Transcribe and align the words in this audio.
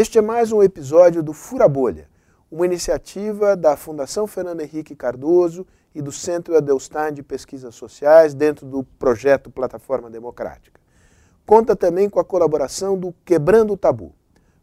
Este 0.00 0.16
é 0.16 0.22
mais 0.22 0.52
um 0.52 0.62
episódio 0.62 1.24
do 1.24 1.32
Fura 1.32 1.66
Bolha, 1.66 2.08
uma 2.48 2.64
iniciativa 2.64 3.56
da 3.56 3.76
Fundação 3.76 4.28
Fernando 4.28 4.60
Henrique 4.60 4.94
Cardoso 4.94 5.66
e 5.92 6.00
do 6.00 6.12
Centro 6.12 6.56
Adelstein 6.56 7.12
de 7.12 7.20
Pesquisas 7.20 7.74
Sociais 7.74 8.32
dentro 8.32 8.64
do 8.64 8.84
projeto 8.84 9.50
Plataforma 9.50 10.08
Democrática. 10.08 10.80
Conta 11.44 11.74
também 11.74 12.08
com 12.08 12.20
a 12.20 12.24
colaboração 12.24 12.96
do 12.96 13.12
Quebrando 13.24 13.72
o 13.72 13.76
Tabu. 13.76 14.14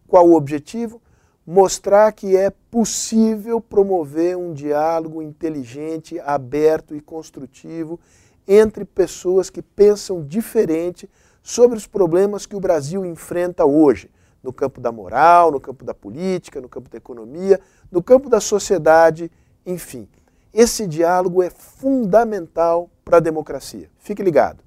Qual 0.08 0.26
o 0.26 0.38
objetivo? 0.38 1.02
Mostrar 1.46 2.14
que 2.14 2.38
é 2.38 2.50
possível 2.72 3.60
promover 3.60 4.38
um 4.38 4.54
diálogo 4.54 5.22
inteligente, 5.22 6.18
aberto 6.22 6.96
e 6.96 7.02
construtivo 7.02 8.00
entre 8.48 8.86
pessoas 8.86 9.50
que 9.50 9.62
pensam 9.62 10.26
diferente 10.26 11.10
sobre 11.44 11.78
os 11.78 11.86
problemas 11.86 12.46
que 12.46 12.56
o 12.56 12.62
Brasil 12.62 13.06
enfrenta 13.06 13.66
hoje, 13.66 14.10
no 14.46 14.54
campo 14.54 14.80
da 14.80 14.92
moral, 14.92 15.52
no 15.52 15.60
campo 15.60 15.84
da 15.84 15.94
política, 15.94 16.62
no 16.62 16.70
campo 16.70 16.88
da 16.90 16.98
economia, 16.98 17.60
no 17.92 18.02
campo 18.02 18.30
da 18.30 18.40
sociedade, 18.40 19.32
enfim. 19.66 20.08
Esse 20.54 20.88
diálogo 20.88 21.42
é 21.42 21.50
fundamental 21.50 22.90
para 23.04 23.18
a 23.18 23.20
democracia. 23.20 23.90
Fique 23.98 24.24
ligado. 24.24 24.64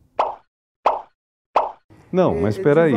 Não, 2.10 2.40
mas 2.40 2.56
espera 2.56 2.84
aí. 2.84 2.94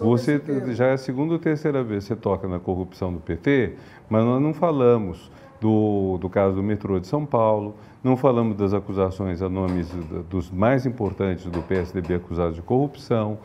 Você 0.00 0.40
já 0.72 0.86
é 0.86 0.92
a 0.92 0.98
segunda 0.98 1.34
ou 1.34 1.38
terceira 1.38 1.84
vez 1.84 2.04
que 2.04 2.08
você 2.08 2.16
toca 2.16 2.48
na 2.48 2.58
corrupção 2.58 3.12
do 3.12 3.20
PT, 3.20 3.76
mas 4.08 4.24
nós 4.24 4.40
não 4.40 4.54
falamos 4.54 5.30
do, 5.60 6.16
do 6.18 6.30
caso 6.30 6.56
do 6.56 6.62
metrô 6.62 6.98
de 6.98 7.06
São 7.06 7.26
Paulo, 7.26 7.76
não 8.02 8.16
falamos 8.16 8.56
das 8.56 8.72
acusações 8.72 9.42
a 9.42 9.48
nomes 9.48 9.88
dos 10.28 10.50
mais 10.50 10.86
importantes 10.86 11.44
do 11.46 11.62
PSDB 11.62 12.14
acusados 12.14 12.56
de 12.56 12.62
corrupção. 12.62 13.38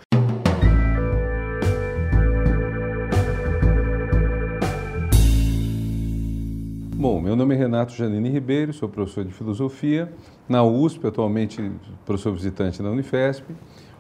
Meu 7.28 7.36
nome 7.36 7.56
é 7.56 7.58
Renato 7.58 7.92
Janine 7.92 8.30
Ribeiro, 8.30 8.72
sou 8.72 8.88
professor 8.88 9.26
de 9.26 9.34
filosofia 9.34 10.10
na 10.48 10.64
USP, 10.64 11.08
atualmente 11.08 11.74
professor 12.06 12.32
visitante 12.32 12.82
na 12.82 12.90
Unifesp. 12.90 13.44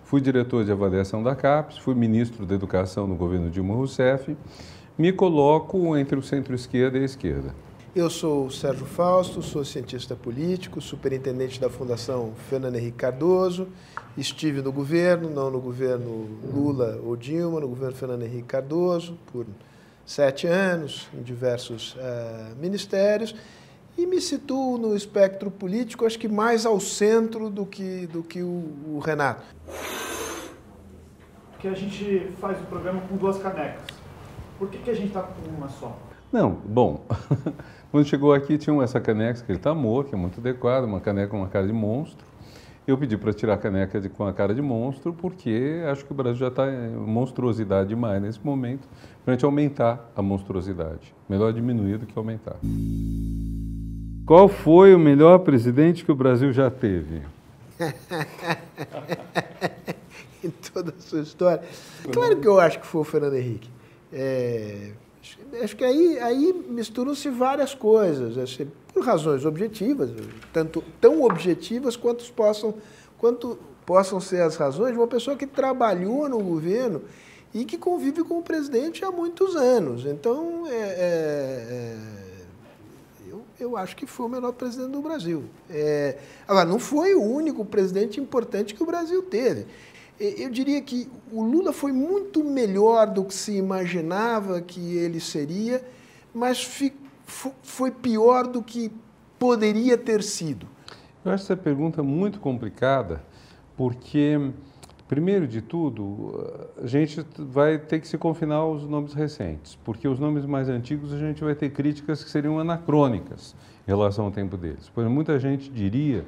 Fui 0.06 0.22
diretor 0.22 0.64
de 0.64 0.72
avaliação 0.72 1.22
da 1.22 1.36
CAPES, 1.36 1.78
fui 1.80 1.94
ministro 1.94 2.46
da 2.46 2.56
Educação 2.56 3.06
no 3.06 3.16
governo 3.16 3.50
Dilma 3.50 3.74
Rousseff. 3.74 4.38
Me 4.98 5.12
coloco 5.12 5.98
entre 5.98 6.18
o 6.18 6.24
centro-esquerda 6.24 6.98
e 6.98 7.02
a 7.02 7.04
esquerda. 7.04 7.54
Eu 7.94 8.10
sou 8.10 8.50
Sérgio 8.50 8.86
Fausto, 8.86 9.42
sou 9.42 9.66
cientista 9.66 10.16
político, 10.16 10.80
superintendente 10.80 11.60
da 11.60 11.70
Fundação 11.70 12.32
Fernando 12.50 12.78
Henrique 12.78 13.00
Cardoso. 13.00 13.68
Estive 14.18 14.62
no 14.62 14.72
governo, 14.72 15.30
não 15.30 15.52
no 15.52 15.60
governo 15.60 16.30
Lula 16.54 16.98
ou 17.04 17.18
Dilma, 17.18 17.60
no 17.60 17.68
governo 17.68 17.94
Fernando 17.94 18.24
Henrique 18.24 18.48
Cardoso, 18.48 19.18
por 19.34 19.46
sete 20.08 20.48
anos, 20.48 21.08
em 21.14 21.22
diversos 21.22 21.94
uh, 21.96 22.56
ministérios 22.58 23.36
e 23.98 24.06
me 24.06 24.22
situo 24.22 24.78
no 24.78 24.96
espectro 24.96 25.52
político, 25.52 26.06
acho 26.06 26.18
que 26.18 26.30
mais 26.30 26.66
ao 26.66 26.80
centro 26.80 27.50
do 27.50 27.66
que, 27.66 28.08
do 28.08 28.24
que 28.24 28.42
o, 28.42 28.64
o 28.88 29.02
Renato. 29.04 29.44
Porque 31.52 31.68
a 31.68 31.74
gente 31.74 32.32
faz 32.40 32.58
o 32.62 32.64
programa 32.66 33.02
com 33.02 33.18
duas 33.18 33.38
canecas. 33.40 33.84
Por 34.58 34.70
que, 34.70 34.78
que 34.78 34.90
a 34.92 34.94
gente 34.94 35.08
está 35.08 35.24
com 35.24 35.50
uma 35.50 35.68
só? 35.68 35.98
Não, 36.32 36.52
bom, 36.52 37.06
quando 37.92 38.06
chegou 38.06 38.34
aqui 38.34 38.58
tinha 38.58 38.82
essa 38.84 39.02
caneca 39.02 39.42
que 39.42 39.52
ele 39.52 39.60
está 39.60 39.74
morto, 39.74 40.10
que 40.10 40.16
é 40.16 40.18
muito 40.18 40.40
adequada, 40.40 40.86
uma 40.86 41.02
caneca 41.02 41.30
com 41.30 41.38
uma 41.40 41.50
cara 41.50 41.68
de 41.68 41.74
monstro. 41.74 42.26
Eu 42.88 42.98
pedi 42.98 43.16
para 43.18 43.34
tirar 43.34 43.56
a 43.56 43.58
caneca 43.58 44.00
de, 44.00 44.08
com 44.08 44.26
a 44.26 44.32
cara 44.32 44.56
de 44.56 44.62
monstro, 44.62 45.12
porque 45.12 45.84
acho 45.92 46.06
que 46.06 46.12
o 46.14 46.16
Brasil 46.16 46.40
já 46.40 46.48
está 46.48 46.72
em 46.72 46.96
monstruosidade 46.96 47.90
demais 47.90 48.22
nesse 48.22 48.40
momento, 48.42 48.88
para 49.26 49.34
a 49.34 49.36
gente 49.36 49.44
aumentar 49.44 50.10
a 50.16 50.22
monstruosidade. 50.22 51.14
Melhor 51.28 51.52
diminuir 51.52 51.98
do 51.98 52.06
que 52.06 52.18
aumentar. 52.18 52.56
Qual 54.26 54.48
foi 54.48 54.96
o 54.96 55.00
melhor 55.00 55.40
presidente 55.40 56.06
que 56.06 56.12
o 56.14 56.16
Brasil 56.16 56.54
já 56.54 56.72
teve? 56.72 57.24
em 60.42 60.50
toda 60.74 60.94
a 60.98 61.02
sua 61.02 61.20
história. 61.20 61.64
Claro 62.14 62.38
que 62.38 62.48
eu 62.48 62.58
acho 62.58 62.80
que 62.80 62.88
foi 62.88 63.02
o 63.02 63.04
Fernando 63.04 63.36
Henrique. 63.36 63.70
É, 64.14 64.92
acho 65.64 65.76
que 65.76 65.84
aí, 65.84 66.20
aí 66.20 66.54
misturam-se 66.70 67.30
várias 67.30 67.74
coisas, 67.74 68.38
assim, 68.38 68.70
por 68.94 69.04
razões 69.04 69.46
objetivas, 69.46 70.10
tanto 70.54 70.84
tão 71.02 71.24
objetivas 71.24 71.96
quanto 71.96 72.32
possam, 72.34 72.74
quanto 73.18 73.58
possam 73.86 74.20
ser 74.20 74.42
as 74.42 74.56
razões 74.56 74.92
de 74.92 74.98
uma 74.98 75.08
pessoa 75.08 75.36
que 75.36 75.48
trabalhou 75.48 76.28
no 76.28 76.40
governo 76.40 77.02
e 77.54 77.66
que 77.66 77.78
convive 77.78 78.24
com 78.24 78.40
o 78.40 78.44
presidente 78.44 79.04
há 79.04 79.12
muitos 79.12 79.56
anos. 79.56 80.06
Então, 80.06 80.68
é, 80.68 80.72
é, 80.72 81.68
é 81.70 82.28
eu 83.60 83.76
acho 83.76 83.96
que 83.96 84.06
foi 84.06 84.26
o 84.26 84.30
melhor 84.30 84.54
presidente 84.54 84.92
do 84.92 85.02
Brasil. 85.02 85.46
É, 85.70 86.18
agora, 86.48 86.66
não 86.66 86.80
foi 86.80 87.16
o 87.16 87.22
único 87.22 87.66
presidente 87.66 88.20
importante 88.20 88.76
que 88.76 88.84
o 88.84 88.86
Brasil 88.86 89.24
teve. 89.24 89.66
Eu 90.20 90.50
diria 90.50 90.82
que 90.82 91.08
o 91.32 91.44
Lula 91.44 91.72
foi 91.72 91.92
muito 91.92 92.44
melhor 92.44 93.08
do 93.08 93.24
que 93.24 93.34
se 93.34 93.56
imaginava 93.56 94.62
que 94.62 94.98
ele 94.98 95.20
seria, 95.20 95.84
mas 96.34 96.92
foi 97.64 97.92
pior 97.92 98.48
do 98.48 98.64
que 98.64 98.92
poderia 99.38 99.98
ter 99.98 100.24
sido. 100.24 100.68
Eu 101.24 101.32
acho 101.32 101.44
essa 101.44 101.58
pergunta 101.58 102.02
muito 102.02 102.40
complicada, 102.40 103.24
porque 103.76 104.40
Primeiro 105.08 105.48
de 105.48 105.62
tudo, 105.62 106.62
a 106.84 106.86
gente 106.86 107.26
vai 107.38 107.78
ter 107.78 108.02
que 108.02 108.08
se 108.10 108.18
confinar 108.18 108.56
aos 108.56 108.84
nomes 108.84 109.14
recentes, 109.14 109.80
porque 109.86 110.06
os 110.06 110.20
nomes 110.20 110.46
mais 110.46 110.68
antigos 110.68 111.14
a 111.14 111.18
gente 111.18 111.42
vai 111.42 111.56
ter 111.56 111.70
críticas 111.70 112.22
que 112.22 112.30
seriam 112.30 112.60
anacrônicas 112.60 113.56
em 113.88 113.90
relação 113.90 114.26
ao 114.26 114.32
tempo 114.32 114.58
deles. 114.58 114.92
Pois 114.94 115.08
muita 115.08 115.40
gente 115.40 115.72
diria 115.72 116.26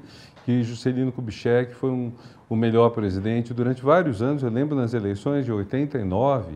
que 0.49 0.63
Juscelino 0.63 1.11
Kubitschek 1.11 1.75
foi 1.75 1.91
um, 1.91 2.11
o 2.49 2.55
melhor 2.55 2.89
presidente 2.89 3.53
durante 3.53 3.83
vários 3.83 4.19
anos. 4.19 4.41
Eu 4.41 4.49
lembro 4.49 4.75
nas 4.75 4.95
eleições 4.95 5.45
de 5.45 5.51
89, 5.51 6.53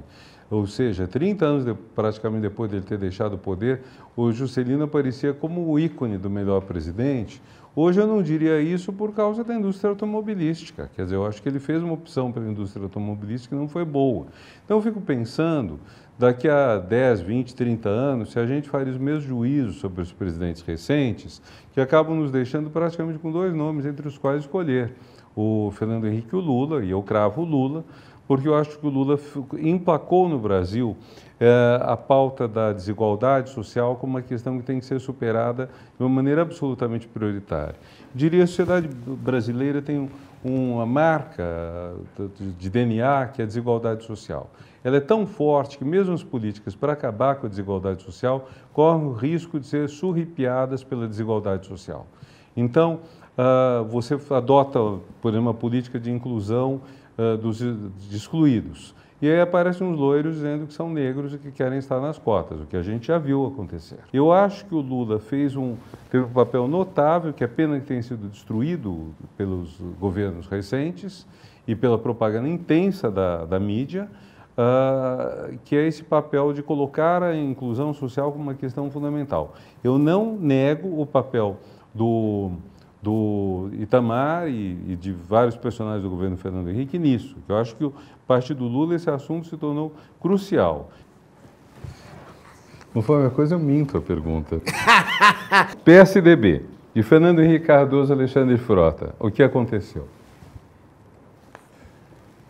ou 0.50 0.66
seja, 0.66 1.08
30 1.08 1.46
anos 1.46 1.64
de, 1.64 1.76
praticamente 1.94 2.42
depois 2.42 2.72
dele 2.72 2.84
ter 2.84 2.98
deixado 2.98 3.34
o 3.34 3.38
poder, 3.38 3.82
o 4.16 4.32
Juscelino 4.32 4.86
aparecia 4.86 5.32
como 5.32 5.70
o 5.70 5.80
ícone 5.80 6.18
do 6.18 6.28
melhor 6.28 6.62
presidente. 6.62 7.40
Hoje 7.76 8.02
eu 8.02 8.08
não 8.08 8.24
diria 8.24 8.60
isso 8.60 8.92
por 8.92 9.14
causa 9.14 9.44
da 9.44 9.54
indústria 9.54 9.92
automobilística. 9.92 10.90
Quer 10.96 11.04
dizer, 11.04 11.16
eu 11.16 11.28
acho 11.28 11.40
que 11.40 11.48
ele 11.48 11.60
fez 11.60 11.84
uma 11.84 11.94
opção 11.94 12.32
pela 12.32 12.50
indústria 12.50 12.84
automobilística 12.84 13.56
que 13.56 13.62
não 13.62 13.70
foi 13.70 13.86
boa. 13.86 14.26
Então 14.66 14.78
eu 14.78 14.82
fico 14.82 15.02
pensando, 15.02 15.80
daqui 16.18 16.48
a 16.48 16.78
10, 16.78 17.22
20, 17.22 17.56
30 17.56 17.90
anos, 17.90 18.32
se 18.32 18.40
a 18.40 18.46
gente 18.46 18.70
faria 18.70 18.92
os 18.92 19.00
mesmos 19.00 19.24
juízos 19.24 19.78
sobre 19.78 20.02
os 20.02 20.12
presidentes 20.12 20.62
recentes, 20.62 21.42
que 21.74 21.82
acabam 21.82 22.16
nos 22.16 22.32
deixando 22.32 22.70
praticamente 22.70 23.20
com 23.20 23.32
dois 23.32 23.54
nomes 23.54 23.86
entre 23.86 24.08
os 24.08 24.18
quais 24.18 24.42
escolher. 24.42 24.94
O 25.36 25.72
Fernando 25.72 26.08
Henrique 26.08 26.30
e 26.34 26.36
o 26.36 26.40
Lula, 26.40 26.84
e 26.86 26.92
eu 26.92 27.02
cravo 27.02 27.42
o 27.42 27.46
Lula, 27.46 27.84
porque 28.28 28.48
eu 28.48 28.56
acho 28.56 28.78
que 28.78 28.86
o 28.86 28.90
Lula 28.90 29.20
emplacou 29.60 30.30
no 30.30 30.40
Brasil 30.40 30.96
é, 31.40 31.80
a 31.82 31.98
pauta 31.98 32.48
da 32.48 32.72
desigualdade 32.72 33.50
social 33.50 33.96
como 33.96 34.14
uma 34.14 34.22
questão 34.22 34.58
que 34.58 34.64
tem 34.64 34.80
que 34.80 34.86
ser 34.86 35.00
superada 35.00 35.70
de 35.98 36.04
uma 36.04 36.10
maneira 36.10 36.42
absolutamente 36.42 37.08
prioritária. 37.08 37.76
Diria 38.16 38.40
que 38.40 38.44
a 38.44 38.48
sociedade 38.48 38.88
brasileira 38.88 39.82
tem 39.82 40.10
uma 40.44 40.86
marca 40.86 41.96
de 42.58 42.70
DNA 42.70 43.28
que 43.28 43.42
é 43.42 43.46
a 43.46 43.48
desigualdade 43.48 44.04
social. 44.04 44.50
Ela 44.84 44.98
é 44.98 45.00
tão 45.00 45.26
forte 45.26 45.78
que 45.78 45.86
mesmo 45.86 46.14
as 46.14 46.24
políticas 46.24 46.76
para 46.76 46.94
acabar 46.94 47.36
com 47.36 47.46
a 47.46 47.50
desigualdade 47.50 48.04
social 48.04 48.50
correm 48.74 49.08
o 49.08 49.14
risco 49.14 49.60
de 49.60 49.66
ser 49.66 49.88
surripiadas 49.88 50.84
pela 50.84 51.08
desigualdade 51.08 51.66
social. 51.68 52.06
Então, 52.56 53.00
uh, 53.38 53.86
você 53.86 54.20
adota, 54.30 54.80
por 55.22 55.30
exemplo, 55.30 55.48
uma 55.48 55.54
política 55.54 56.00
de 56.00 56.12
inclusão 56.12 56.82
uh, 57.18 57.38
dos 57.38 57.62
excluídos. 58.12 58.94
E 59.24 59.32
aí 59.32 59.40
aparecem 59.40 59.88
uns 59.88 59.98
loiros 59.98 60.36
dizendo 60.36 60.68
que 60.68 60.74
são 60.74 60.90
negros 60.90 61.34
e 61.34 61.38
que 61.38 61.50
querem 61.50 61.80
estar 61.80 61.98
nas 62.02 62.20
cotas, 62.20 62.60
o 62.60 62.66
que 62.66 62.76
a 62.76 62.82
gente 62.82 63.08
já 63.08 63.18
viu 63.18 63.46
acontecer. 63.46 64.00
Eu 64.12 64.34
acho 64.34 64.66
que 64.66 64.76
o 64.76 64.82
Lula 64.82 65.18
fez 65.18 65.56
um, 65.56 65.78
teve 66.12 66.26
um 66.26 66.30
papel 66.34 66.68
notável, 66.68 67.32
que 67.32 67.42
é 67.42 67.48
pena 67.48 67.80
que 67.80 67.86
tenha 67.86 68.04
sido 68.04 68.28
destruído 68.28 69.16
pelos 69.38 69.80
governos 69.98 70.46
recentes 70.48 71.26
e 71.66 71.74
pela 71.74 71.98
propaganda 71.98 72.50
intensa 72.50 73.10
da, 73.10 73.46
da 73.46 73.58
mídia, 73.62 74.10
uh, 74.58 75.58
que 75.64 75.74
é 75.74 75.88
esse 75.88 76.04
papel 76.04 76.52
de 76.52 76.62
colocar 76.62 77.24
a 77.24 77.34
inclusão 77.34 77.94
social 77.94 78.30
como 78.30 78.44
uma 78.44 78.56
questão 78.56 78.92
fundamental. 78.92 79.54
Eu 79.82 79.98
não 79.98 80.36
nego 80.36 81.02
o 81.02 81.06
papel 81.06 81.56
do 81.94 82.52
do 83.04 83.70
Itamar 83.74 84.48
e, 84.48 84.78
e, 84.88 84.96
de 84.96 85.12
vários 85.12 85.58
personagens 85.58 86.02
do 86.02 86.10
governo 86.10 86.38
Fernando 86.38 86.70
Henrique 86.70 86.98
nisso. 86.98 87.36
Eu 87.50 87.58
acho 87.58 87.76
que 87.76 87.84
o 87.84 87.94
partido 88.26 88.64
Lula 88.64 88.96
esse 88.96 89.10
assunto 89.10 89.46
se 89.48 89.58
tornou 89.58 89.94
crucial. 90.22 90.90
Não 92.96 93.02
foi 93.02 93.20
uma 93.20 93.30
coisa, 93.30 93.56
eu 93.56 93.60
minto 93.60 93.98
a 93.98 94.02
pergunta. 94.02 94.62
PSDB, 95.84 96.64
de 96.96 97.04
Fernando 97.04 97.42
Henrique 97.42 97.66
Cardoso 97.66 98.14
Alexandre 98.14 98.58
Frota, 98.58 99.14
o 99.20 99.30
que 99.30 99.44
aconteceu? 99.44 100.08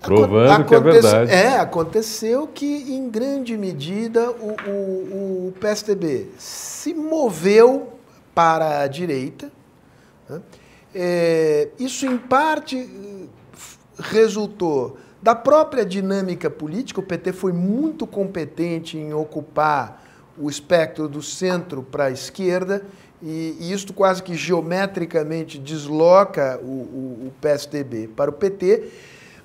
Provando 0.02 0.66
que 0.66 0.76
é 0.76 0.80
verdade. 0.80 1.32
É, 1.32 1.60
aconteceu 1.60 2.46
que, 2.46 2.94
em 2.94 3.10
grande 3.10 3.58
medida, 3.58 4.30
o, 4.30 4.56
o, 4.70 5.48
o 5.48 5.54
PSDB 5.60 6.28
se 6.38 6.94
moveu 6.94 7.94
para 8.36 8.82
a 8.82 8.88
direita. 8.88 9.50
Né? 10.30 10.42
É, 10.94 11.70
isso, 11.80 12.06
em 12.06 12.18
parte, 12.18 13.30
resultou 13.98 14.98
da 15.22 15.34
própria 15.34 15.86
dinâmica 15.86 16.50
política. 16.50 17.00
O 17.00 17.04
PT 17.04 17.34
foi 17.34 17.52
muito 17.52 18.06
competente 18.06 18.98
em 18.98 19.14
ocupar 19.14 20.04
o 20.38 20.50
espectro 20.50 21.08
do 21.08 21.22
centro 21.22 21.84
para 21.84 22.06
a 22.06 22.12
esquerda 22.12 22.84
e, 23.22 23.56
e 23.60 23.72
isso 23.72 23.94
quase 23.94 24.22
que 24.22 24.36
geometricamente 24.36 25.60
desloca 25.60 26.60
o, 26.62 26.66
o, 26.66 27.28
o 27.28 27.34
PSDB 27.40 28.08
para 28.08 28.32
o 28.32 28.34
PT 28.34 28.90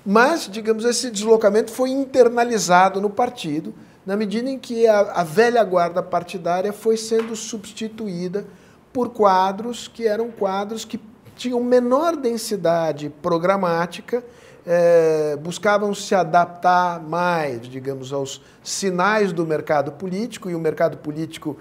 mas, 0.05 0.47
digamos, 0.49 0.85
esse 0.85 1.11
deslocamento 1.11 1.71
foi 1.71 1.89
internalizado 1.89 3.01
no 3.01 3.09
partido, 3.09 3.73
na 4.05 4.15
medida 4.15 4.49
em 4.49 4.57
que 4.57 4.87
a, 4.87 4.99
a 4.99 5.23
velha 5.23 5.63
guarda 5.63 6.01
partidária 6.01 6.71
foi 6.71 6.97
sendo 6.97 7.35
substituída 7.35 8.45
por 8.91 9.09
quadros 9.09 9.87
que 9.87 10.07
eram 10.07 10.31
quadros 10.31 10.85
que 10.85 10.99
tinham 11.35 11.63
menor 11.63 12.15
densidade 12.15 13.09
programática, 13.21 14.23
é, 14.65 15.37
buscavam 15.37 15.93
se 15.93 16.13
adaptar 16.13 17.01
mais, 17.01 17.61
digamos, 17.61 18.11
aos 18.11 18.41
sinais 18.63 19.31
do 19.31 19.45
mercado 19.45 19.93
político, 19.93 20.49
e 20.49 20.55
o 20.55 20.59
mercado 20.59 20.97
político 20.97 21.57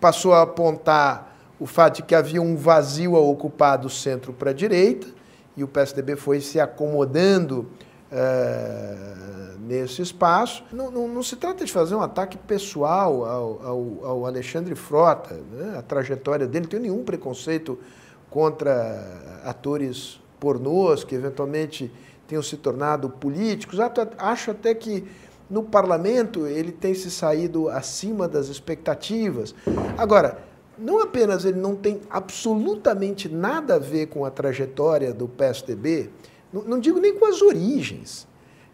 passou 0.00 0.32
a 0.32 0.42
apontar 0.42 1.36
o 1.60 1.66
fato 1.66 1.96
de 1.96 2.02
que 2.02 2.14
havia 2.14 2.40
um 2.40 2.56
vazio 2.56 3.16
a 3.16 3.20
ocupar 3.20 3.78
do 3.78 3.90
centro 3.90 4.32
para 4.32 4.50
a 4.50 4.54
direita, 4.54 5.06
e 5.56 5.64
o 5.64 5.68
PSDB 5.68 6.16
foi 6.16 6.40
se 6.40 6.58
acomodando 6.58 7.66
é, 8.10 8.94
nesse 9.60 10.02
espaço. 10.02 10.64
Não, 10.72 10.90
não, 10.90 11.08
não, 11.08 11.22
se 11.22 11.36
trata 11.36 11.64
de 11.64 11.72
fazer 11.72 11.94
um 11.94 12.00
ataque 12.00 12.36
pessoal 12.36 13.24
ao, 13.24 13.66
ao, 13.66 14.04
ao 14.04 14.26
Alexandre 14.26 14.74
Frota, 14.74 15.34
né? 15.52 15.76
a 15.78 15.82
trajetória 15.82 16.46
dele, 16.46 16.64
não 16.64 16.70
tem 16.70 16.80
nenhum 16.80 17.04
preconceito 17.04 17.78
contra 18.30 19.40
atores 19.44 20.20
pornôs 20.38 21.04
que 21.04 21.14
eventualmente 21.14 21.90
tenham 22.26 22.42
se 22.42 22.56
tornado 22.56 23.08
políticos. 23.08 23.78
Acho 24.18 24.50
até 24.50 24.74
que 24.74 25.04
no 25.48 25.62
parlamento 25.62 26.46
ele 26.46 26.70
tem 26.70 26.94
se 26.94 27.10
saído 27.10 27.68
acima 27.68 28.28
das 28.28 28.48
expectativas. 28.48 29.54
Agora, 29.96 30.38
não 30.78 31.00
apenas 31.00 31.44
ele 31.44 31.58
não 31.58 31.74
tem 31.74 32.00
absolutamente 32.08 33.28
nada 33.28 33.76
a 33.76 33.78
ver 33.78 34.06
com 34.06 34.24
a 34.24 34.30
trajetória 34.30 35.12
do 35.12 35.26
PSDB, 35.26 36.10
não, 36.52 36.62
não 36.62 36.78
digo 36.78 37.00
nem 37.00 37.18
com 37.18 37.26
as 37.26 37.42
origens. 37.42 38.26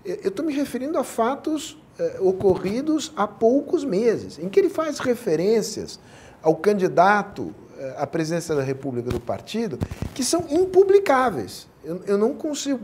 Eu 0.04 0.28
estou 0.28 0.44
me 0.44 0.52
referindo 0.52 0.98
a 0.98 1.04
fatos 1.04 1.78
eh, 1.98 2.18
ocorridos 2.20 3.12
há 3.16 3.26
poucos 3.26 3.84
meses, 3.84 4.38
em 4.38 4.48
que 4.48 4.60
ele 4.60 4.68
faz 4.68 4.98
referências 4.98 5.98
ao 6.42 6.54
candidato 6.56 7.54
eh, 7.78 7.94
à 7.96 8.06
presidência 8.06 8.54
da 8.54 8.62
República 8.62 9.10
do 9.10 9.20
partido 9.20 9.78
que 10.14 10.22
são 10.22 10.44
impublicáveis. 10.50 11.66
Eu, 11.82 12.02
eu 12.06 12.18
não 12.18 12.34
consigo. 12.34 12.80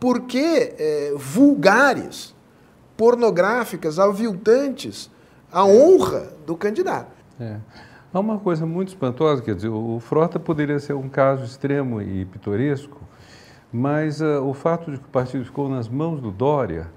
Por 0.00 0.22
que 0.22 0.74
eh, 0.78 1.12
vulgares, 1.16 2.34
pornográficas, 2.96 3.98
aviltantes 3.98 5.10
a 5.52 5.64
honra 5.64 6.32
do 6.44 6.56
candidato? 6.56 7.12
É. 7.38 7.56
Há 8.12 8.20
uma 8.20 8.38
coisa 8.38 8.64
muito 8.64 8.88
espantosa, 8.88 9.42
quer 9.42 9.54
dizer, 9.54 9.68
o 9.68 10.00
Frota 10.00 10.38
poderia 10.40 10.78
ser 10.78 10.94
um 10.94 11.08
caso 11.08 11.44
extremo 11.44 12.00
e 12.00 12.24
pitoresco, 12.24 13.00
mas 13.72 14.20
uh, 14.20 14.42
o 14.42 14.54
fato 14.54 14.90
de 14.90 14.98
que 14.98 15.04
o 15.04 15.10
partido 15.10 15.44
ficou 15.44 15.68
nas 15.68 15.88
mãos 15.88 16.20
do 16.20 16.30
Dória 16.30 16.88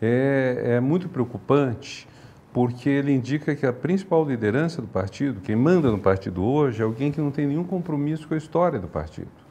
é, 0.00 0.76
é 0.76 0.80
muito 0.80 1.08
preocupante, 1.08 2.08
porque 2.52 2.88
ele 2.88 3.12
indica 3.12 3.54
que 3.54 3.66
a 3.66 3.72
principal 3.72 4.24
liderança 4.24 4.80
do 4.80 4.88
partido, 4.88 5.40
quem 5.40 5.56
manda 5.56 5.90
no 5.90 5.98
partido 5.98 6.42
hoje, 6.42 6.80
é 6.80 6.84
alguém 6.84 7.12
que 7.12 7.20
não 7.20 7.30
tem 7.30 7.46
nenhum 7.46 7.64
compromisso 7.64 8.26
com 8.26 8.34
a 8.34 8.38
história 8.38 8.78
do 8.78 8.88
partido 8.88 9.46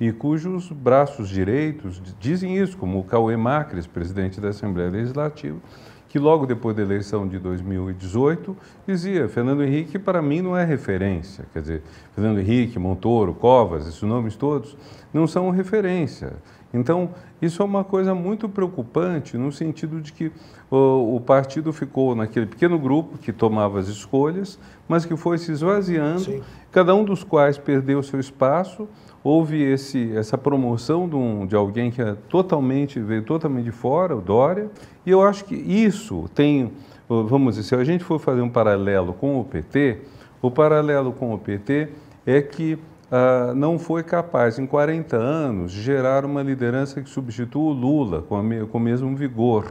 e 0.00 0.12
cujos 0.12 0.70
braços 0.70 1.28
direitos 1.28 2.00
dizem 2.20 2.56
isso, 2.56 2.76
como 2.76 3.00
o 3.00 3.04
Cauê 3.04 3.36
Macris, 3.36 3.86
presidente 3.86 4.40
da 4.40 4.50
Assembleia 4.50 4.90
Legislativa, 4.90 5.58
que 6.08 6.18
logo 6.18 6.46
depois 6.46 6.74
da 6.74 6.82
eleição 6.82 7.28
de 7.28 7.38
2018 7.38 8.56
dizia: 8.86 9.28
Fernando 9.28 9.62
Henrique, 9.62 9.98
para 9.98 10.22
mim, 10.22 10.40
não 10.40 10.56
é 10.56 10.64
referência. 10.64 11.44
Quer 11.52 11.60
dizer, 11.60 11.82
Fernando 12.14 12.38
Henrique, 12.40 12.78
Montoro, 12.78 13.34
Covas, 13.34 13.86
esses 13.86 14.02
nomes 14.02 14.36
todos 14.36 14.76
não 15.12 15.26
são 15.26 15.50
referência. 15.50 16.32
Então, 16.72 17.10
isso 17.40 17.62
é 17.62 17.64
uma 17.64 17.82
coisa 17.82 18.14
muito 18.14 18.48
preocupante 18.48 19.38
no 19.38 19.50
sentido 19.50 20.00
de 20.00 20.12
que 20.12 20.30
o, 20.70 21.16
o, 21.16 21.20
partido 21.20 21.72
ficou 21.72 22.14
naquele 22.14 22.44
pequeno 22.44 22.78
grupo 22.78 23.16
que 23.16 23.32
tomava 23.32 23.78
as 23.78 23.88
escolhas, 23.88 24.58
mas 24.86 25.06
que 25.06 25.16
foi 25.16 25.38
se 25.38 25.50
esvaziando, 25.50 26.20
Sim. 26.20 26.42
cada 26.70 26.94
um 26.94 27.04
dos 27.04 27.24
quais 27.24 27.56
perdeu 27.56 28.02
seu 28.02 28.20
espaço. 28.20 28.86
Houve 29.22 29.62
esse, 29.62 30.16
essa 30.16 30.38
promoção 30.38 31.08
de, 31.08 31.16
um, 31.16 31.46
de 31.46 31.56
alguém 31.56 31.90
que 31.90 32.00
é 32.00 32.14
totalmente, 32.28 33.00
veio 33.00 33.22
totalmente 33.22 33.64
de 33.64 33.72
fora, 33.72 34.16
o 34.16 34.20
Dória, 34.20 34.70
e 35.04 35.10
eu 35.10 35.22
acho 35.22 35.44
que 35.44 35.54
isso 35.54 36.28
tem, 36.34 36.72
vamos 37.08 37.56
dizer, 37.56 37.68
se 37.68 37.74
a 37.74 37.84
gente 37.84 38.04
for 38.04 38.18
fazer 38.18 38.40
um 38.40 38.50
paralelo 38.50 39.12
com 39.12 39.40
o 39.40 39.44
PT, 39.44 39.98
o 40.40 40.50
paralelo 40.50 41.12
com 41.12 41.34
o 41.34 41.38
PT 41.38 41.88
é 42.24 42.40
que 42.40 42.78
ah, 43.10 43.52
não 43.56 43.78
foi 43.78 44.02
capaz, 44.02 44.58
em 44.58 44.66
40 44.66 45.16
anos, 45.16 45.72
de 45.72 45.80
gerar 45.80 46.26
uma 46.26 46.42
liderança 46.42 47.00
que 47.00 47.08
substitua 47.08 47.70
o 47.70 47.72
Lula 47.72 48.22
com, 48.22 48.36
a, 48.36 48.66
com 48.66 48.78
o 48.78 48.80
mesmo 48.80 49.16
vigor 49.16 49.66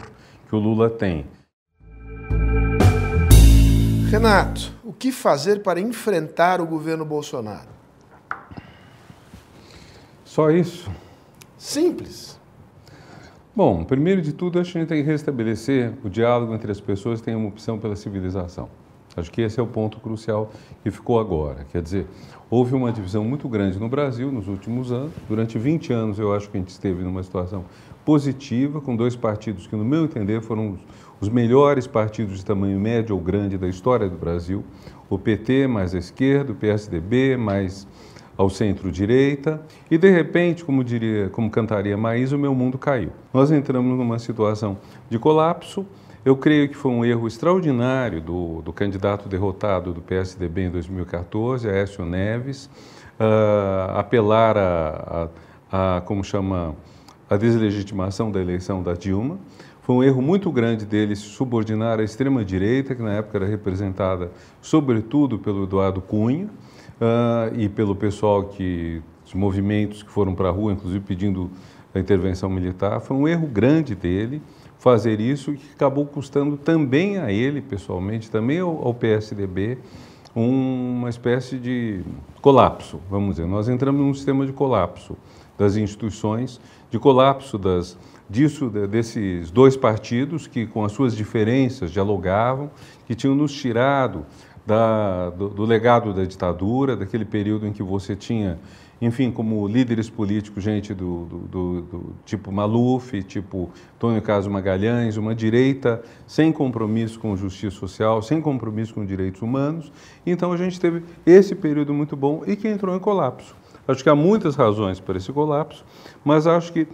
que 0.50 0.56
o 0.56 0.60
Lula 0.60 0.90
tem. 0.90 1.26
Renato, 4.10 4.74
o 4.84 4.92
que 4.92 5.12
fazer 5.12 5.62
para 5.62 5.80
enfrentar 5.80 6.60
o 6.62 6.66
governo 6.66 7.06
Bolsonaro? 7.06 7.77
Só 10.38 10.52
isso? 10.52 10.92
Simples. 11.58 12.40
Bom, 13.56 13.84
primeiro 13.84 14.22
de 14.22 14.32
tudo, 14.32 14.60
acho 14.60 14.72
que 14.72 14.78
a 14.78 14.82
gente 14.82 14.90
tem 14.90 15.04
que 15.04 15.10
restabelecer 15.10 15.94
o 16.04 16.10
diálogo 16.12 16.54
entre 16.54 16.72
as 16.72 16.80
pessoas 16.80 17.20
que 17.20 17.26
têm 17.26 17.36
uma 17.36 17.48
opção 17.48 17.80
pela 17.80 17.96
civilização. 17.96 18.70
Acho 19.16 19.32
que 19.32 19.42
esse 19.42 19.60
é 19.60 19.64
o 19.64 19.66
ponto 19.66 20.00
crucial 20.00 20.52
que 20.84 20.92
ficou 20.92 21.20
agora. 21.20 21.66
Quer 21.72 21.82
dizer, 21.82 22.06
houve 22.52 22.76
uma 22.76 22.92
divisão 22.92 23.24
muito 23.24 23.50
grande 23.50 23.80
no 23.80 23.90
Brasil 23.90 24.32
nos 24.32 24.48
últimos 24.48 24.92
anos. 24.92 25.12
Durante 25.28 25.58
20 25.58 25.92
anos, 25.92 26.20
eu 26.20 26.32
acho 26.32 26.52
que 26.52 26.58
a 26.58 26.60
gente 26.60 26.70
esteve 26.70 27.04
numa 27.04 27.24
situação 27.24 27.66
positiva, 28.06 28.80
com 28.80 28.96
dois 28.96 29.16
partidos 29.16 29.66
que, 29.66 29.76
no 29.76 29.84
meu 29.84 30.04
entender, 30.04 30.40
foram 30.44 30.78
os 31.20 31.30
melhores 31.30 31.88
partidos 31.88 32.38
de 32.38 32.46
tamanho 32.46 32.80
médio 32.80 33.16
ou 33.16 33.20
grande 33.20 33.58
da 33.58 33.68
história 33.68 34.08
do 34.08 34.16
Brasil. 34.18 34.64
O 35.10 35.18
PT 35.18 35.66
mais 35.66 35.96
à 35.96 35.98
esquerda, 35.98 36.52
o 36.52 36.56
PSDB 36.56 37.38
mais 37.38 37.88
ao 38.38 38.50
centro-direita 38.50 39.60
e 39.90 39.98
de 39.98 40.10
repente, 40.10 40.64
como 40.64 40.84
diria, 40.84 41.30
como 41.30 41.50
cantaria 41.50 41.98
Maísa, 41.98 42.36
o 42.36 42.40
meu 42.40 42.54
mundo 42.54 42.78
caiu. 42.78 43.10
Nós 43.34 43.52
entramos 43.52 43.98
numa 43.98 44.20
situação 44.20 44.78
de 45.10 45.18
colapso. 45.18 45.86
Eu 46.24 46.38
creio 46.38 46.70
que 46.70 46.76
foi 46.76 46.92
um 46.92 47.04
erro 47.04 47.28
extraordinário 47.28 48.22
do, 48.22 48.62
do 48.62 48.72
candidato 48.72 49.28
derrotado 49.28 49.94
do 49.94 50.02
PSDB 50.02 50.66
em 50.66 50.70
2014, 50.70 51.68
Aécio 51.68 52.06
Neves, 52.06 52.70
uh, 53.20 53.98
apelar 53.98 54.58
a, 54.58 55.30
a, 55.72 55.98
a, 55.98 56.02
como 56.02 56.24
chama, 56.24 56.76
a 57.30 57.38
deslegitimação 57.38 58.30
da 58.30 58.40
eleição 58.40 58.84
da 58.84 58.94
Dilma. 58.94 59.40
Foi 59.82 59.96
um 59.96 60.04
erro 60.04 60.22
muito 60.22 60.52
grande 60.52 60.86
dele 60.86 61.16
subordinar 61.16 62.02
à 62.02 62.04
extrema-direita, 62.04 62.94
que 62.94 63.02
na 63.02 63.14
época 63.14 63.38
era 63.38 63.48
representada 63.48 64.30
sobretudo 64.62 65.40
pelo 65.40 65.64
Eduardo 65.64 66.02
Cunha, 66.02 66.50
uh, 67.02 67.56
e 67.56 67.70
pelo 67.70 67.96
pessoal 67.96 68.44
que, 68.46 69.02
os 69.26 69.34
movimentos 69.34 70.02
que 70.02 70.10
foram 70.10 70.34
para 70.34 70.50
a 70.50 70.52
rua, 70.52 70.72
inclusive 70.72 71.04
pedindo 71.04 71.52
a 71.94 72.00
intervenção 72.00 72.50
militar. 72.50 73.00
Foi 73.02 73.16
um 73.18 73.28
erro 73.28 73.48
grande 73.48 73.94
dele 73.94 74.42
fazer 74.80 75.20
isso 75.20 75.54
que 75.54 75.74
acabou 75.74 76.06
custando 76.06 76.56
também 76.56 77.18
a 77.18 77.32
ele, 77.32 77.62
pessoalmente, 77.62 78.30
também 78.30 78.60
ao, 78.60 78.88
ao 78.88 78.94
PSDB, 78.94 79.78
uma 80.34 81.10
espécie 81.10 81.58
de 81.58 82.02
colapso, 82.42 83.02
vamos 83.10 83.36
dizer. 83.36 83.48
Nós 83.48 83.68
entramos 83.68 84.00
num 84.00 84.14
sistema 84.14 84.46
de 84.46 84.54
colapso 84.54 85.18
das 85.58 85.76
instituições, 85.76 86.62
de 86.92 87.00
colapso 87.00 87.58
das, 87.58 87.98
disso, 88.30 88.70
desses 88.70 89.50
dois 89.50 89.76
partidos 89.76 90.46
que, 90.46 90.68
com 90.68 90.86
as 90.86 90.92
suas 90.92 91.16
diferenças, 91.16 91.92
dialogavam, 91.92 92.70
que 93.08 93.16
tinham 93.16 93.36
nos 93.36 93.52
tirado 93.52 94.26
da, 94.68 95.30
do, 95.30 95.48
do, 95.48 95.64
legado 95.64 96.14
da 96.14 96.26
ditadura, 96.26 96.98
daquele 96.98 97.24
período 97.24 97.66
em 97.66 97.72
que 97.72 97.82
você 97.82 98.18
tinha, 98.18 98.60
enfim, 99.02 99.32
como 99.32 99.66
líderes 99.66 100.10
políticos, 100.10 100.62
gente 100.62 100.94
do, 100.94 101.26
do, 101.26 101.82
do 101.82 102.16
tipo 102.26 102.52
Maluf, 102.52 103.24
tipo 103.24 103.70
Tônio 103.98 104.22
Caso 104.22 104.50
Magalhães, 104.52 105.16
uma 105.16 105.34
direita 105.34 106.04
sem 106.28 106.52
compromisso 106.52 107.18
com 107.18 107.38
justiça 107.38 107.78
social, 107.78 108.22
sem 108.22 108.42
compromisso 108.42 108.94
com 108.94 109.06
direitos 109.06 109.42
humanos. 109.42 109.90
Então 110.26 110.52
a 110.52 110.58
gente 110.58 110.78
teve 110.78 111.02
esse 111.26 111.56
período 111.56 111.94
muito 111.94 112.18
bom 112.18 112.44
e 112.46 112.58
que 112.58 112.68
entrou 112.68 112.94
em 112.94 113.00
colapso. 113.00 113.56
Acho 113.88 114.04
que 114.04 114.10
há 114.10 114.16
muitas 114.16 114.58
razões 114.58 115.00
para 115.00 115.18
esse 115.18 115.32
colapso, 115.32 115.86
mas 116.26 116.46
acho 116.46 116.74
que 116.74 116.86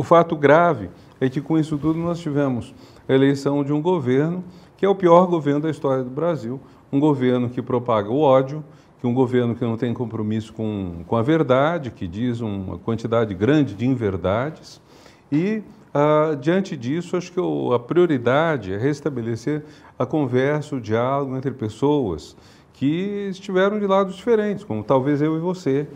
O 0.00 0.02
fato 0.02 0.34
grave 0.34 0.88
é 1.20 1.28
que 1.28 1.42
com 1.42 1.58
isso 1.58 1.76
tudo 1.76 1.98
nós 1.98 2.18
tivemos 2.20 2.74
a 3.06 3.12
eleição 3.12 3.62
de 3.62 3.70
um 3.70 3.82
governo 3.82 4.42
que 4.80 4.86
é 4.86 4.88
o 4.88 4.94
pior 4.94 5.26
governo 5.26 5.60
da 5.60 5.68
história 5.68 6.02
do 6.02 6.08
Brasil, 6.08 6.58
um 6.90 6.98
governo 6.98 7.50
que 7.50 7.60
propaga 7.60 8.08
o 8.08 8.22
ódio, 8.22 8.64
que 8.98 9.06
um 9.06 9.12
governo 9.12 9.54
que 9.54 9.62
não 9.62 9.76
tem 9.76 9.92
compromisso 9.92 10.54
com, 10.54 11.04
com 11.06 11.16
a 11.16 11.22
verdade, 11.22 11.90
que 11.90 12.08
diz 12.08 12.40
uma 12.40 12.78
quantidade 12.78 13.34
grande 13.34 13.74
de 13.74 13.86
inverdades. 13.86 14.80
E, 15.30 15.62
ah, 15.92 16.34
diante 16.40 16.78
disso, 16.78 17.14
acho 17.14 17.30
que 17.30 17.38
a 17.74 17.78
prioridade 17.78 18.72
é 18.72 18.78
restabelecer 18.78 19.62
a 19.98 20.06
conversa, 20.06 20.74
o 20.76 20.80
diálogo 20.80 21.36
entre 21.36 21.50
pessoas 21.50 22.34
que 22.72 23.28
estiveram 23.28 23.78
de 23.78 23.86
lados 23.86 24.16
diferentes, 24.16 24.64
como 24.64 24.82
talvez 24.82 25.20
eu 25.20 25.36
e 25.36 25.40
você, 25.40 25.86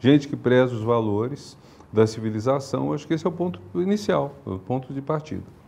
gente 0.00 0.26
que 0.26 0.34
preza 0.34 0.74
os 0.74 0.82
valores 0.82 1.58
da 1.92 2.06
civilização. 2.06 2.94
Acho 2.94 3.06
que 3.06 3.12
esse 3.12 3.26
é 3.26 3.28
o 3.28 3.32
ponto 3.32 3.60
inicial, 3.74 4.34
o 4.46 4.58
ponto 4.58 4.94
de 4.94 5.02
partida. 5.02 5.59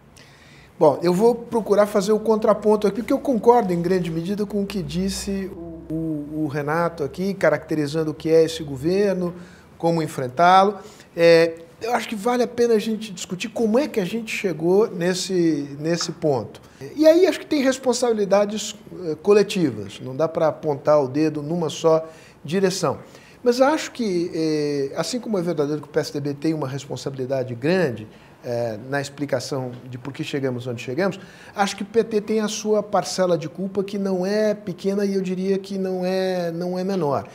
Bom, 0.79 0.99
eu 1.03 1.13
vou 1.15 1.35
procurar 1.35 1.87
fazer 1.87 2.13
o 2.13 2.19
contraponto 2.19 2.87
aqui, 2.87 3.03
porque 3.03 3.13
eu 3.13 3.19
concordo 3.19 3.73
em 3.73 3.81
grande 3.81 4.11
medida 4.11 4.45
com 4.45 4.63
o 4.63 4.67
que 4.67 4.83
disse 4.83 5.51
o, 5.55 5.93
o, 5.93 6.43
o 6.45 6.49
Renato 6.49 7.05
aqui, 7.05 7.35
caracterizando 7.35 8.11
o 8.11 8.15
que 8.15 8.31
é 8.31 8.45
esse 8.45 8.63
governo, 8.63 9.35
como 9.79 10.03
enfrentá-lo. 10.03 10.79
É, 11.17 11.55
eu 11.83 11.93
acho 11.93 12.09
que 12.09 12.15
vale 12.15 12.43
a 12.43 12.47
pena 12.47 12.75
a 12.75 12.79
gente 12.79 13.13
discutir 13.13 13.49
como 13.49 13.79
é 13.79 13.89
que 13.89 14.01
a 14.01 14.05
gente 14.05 14.35
chegou 14.35 14.89
nesse, 14.89 15.77
nesse 15.79 16.13
ponto. 16.13 16.61
E 16.97 17.07
aí 17.07 17.27
acho 17.27 17.41
que 17.41 17.47
tem 17.47 17.63
responsabilidades 17.63 18.77
eh, 19.05 19.17
coletivas, 19.23 20.01
não 20.01 20.15
dá 20.15 20.29
para 20.29 20.49
apontar 20.49 21.03
o 21.03 21.09
dedo 21.09 21.43
numa 21.43 21.69
só 21.69 22.09
direção. 22.45 22.99
Mas 23.43 23.61
acho 23.61 23.91
que, 23.91 24.31
eh, 24.35 24.93
assim 24.97 25.19
como 25.19 25.39
é 25.39 25.43
verdadeiro 25.43 25.83
que 25.83 25.89
o 25.89 25.91
PSDB 25.91 26.35
tem 26.35 26.55
uma 26.55 26.69
responsabilidade 26.69 27.55
grande 27.55 28.07
eh, 28.45 28.79
na 28.89 29.01
explicação 29.01 29.73
de 29.89 29.99
por 29.99 30.13
que 30.13 30.25
chegamos 30.25 30.67
onde 30.67 30.83
chegamos, 30.83 31.19
acho 31.55 31.77
que 31.77 31.83
o 31.83 31.87
PT 31.87 32.21
tem 32.23 32.41
a 32.41 32.49
sua 32.49 32.83
parcela 32.83 33.39
de 33.39 33.49
culpa 33.49 33.85
que 33.85 33.99
não 33.99 34.27
é 34.27 34.55
pequena 34.55 35.05
e 35.05 35.15
eu 35.15 35.21
diria 35.21 35.59
que 35.59 35.79
não 35.79 36.05
é, 36.05 36.51
não 36.51 36.79
é 36.79 36.85
menor. 36.85 37.29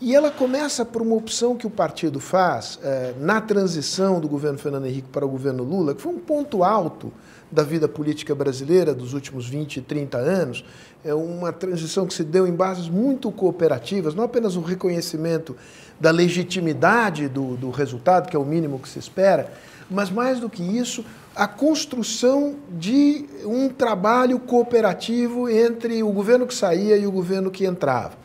E 0.00 0.16
ela 0.16 0.32
começa 0.32 0.84
por 0.84 1.00
uma 1.00 1.14
opção 1.14 1.54
que 1.56 1.64
o 1.64 1.70
partido 1.70 2.18
faz 2.18 2.78
eh, 2.82 3.14
na 3.20 3.40
transição 3.40 4.18
do 4.18 4.28
governo 4.28 4.58
Fernando 4.58 4.86
Henrique 4.86 5.08
para 5.08 5.24
o 5.24 5.28
governo 5.28 5.62
Lula, 5.62 5.94
que 5.94 6.02
foi 6.02 6.12
um 6.12 6.18
ponto 6.18 6.64
alto 6.64 7.12
da 7.52 7.62
vida 7.62 7.86
política 7.86 8.34
brasileira 8.34 8.94
dos 8.94 9.14
últimos 9.14 9.48
20, 9.48 9.80
30 9.82 10.18
anos. 10.18 10.64
É 11.04 11.14
uma 11.14 11.52
transição 11.52 12.06
que 12.06 12.14
se 12.14 12.24
deu 12.24 12.48
em 12.48 12.52
bases 12.52 12.88
muito 12.88 13.30
cooperativas, 13.30 14.14
não 14.14 14.24
apenas 14.24 14.56
o 14.56 14.60
reconhecimento 14.60 15.54
da 16.00 16.10
legitimidade 16.10 17.28
do, 17.28 17.56
do 17.56 17.70
resultado, 17.70 18.28
que 18.28 18.34
é 18.34 18.38
o 18.38 18.44
mínimo 18.44 18.80
que 18.80 18.88
se 18.88 18.98
espera, 18.98 19.52
mas 19.92 20.10
mais 20.10 20.40
do 20.40 20.48
que 20.48 20.62
isso, 20.62 21.04
a 21.34 21.46
construção 21.46 22.56
de 22.70 23.26
um 23.44 23.68
trabalho 23.68 24.38
cooperativo 24.38 25.48
entre 25.48 26.02
o 26.02 26.10
governo 26.12 26.46
que 26.46 26.54
saía 26.54 26.96
e 26.96 27.06
o 27.06 27.12
governo 27.12 27.50
que 27.50 27.64
entrava. 27.64 28.22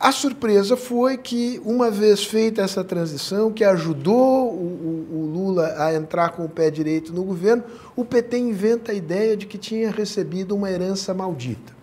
A 0.00 0.12
surpresa 0.12 0.76
foi 0.76 1.16
que, 1.16 1.60
uma 1.64 1.90
vez 1.90 2.22
feita 2.24 2.62
essa 2.62 2.84
transição, 2.84 3.50
que 3.50 3.64
ajudou 3.64 4.48
o, 4.48 5.06
o, 5.10 5.16
o, 5.16 5.26
Lula 5.26 5.74
a 5.76 5.92
entrar 5.92 6.30
com 6.30 6.44
o 6.44 6.48
pé 6.48 6.70
direito 6.70 7.12
no 7.12 7.24
governo, 7.24 7.64
o 7.96 8.04
PT 8.04 8.38
inventa 8.38 8.92
a 8.92 8.94
ideia 8.94 9.36
de 9.36 9.46
que 9.46 9.58
tinha 9.58 9.90
recebido 9.90 10.54
uma 10.54 10.70
herança 10.70 11.12
maldita. 11.12 11.77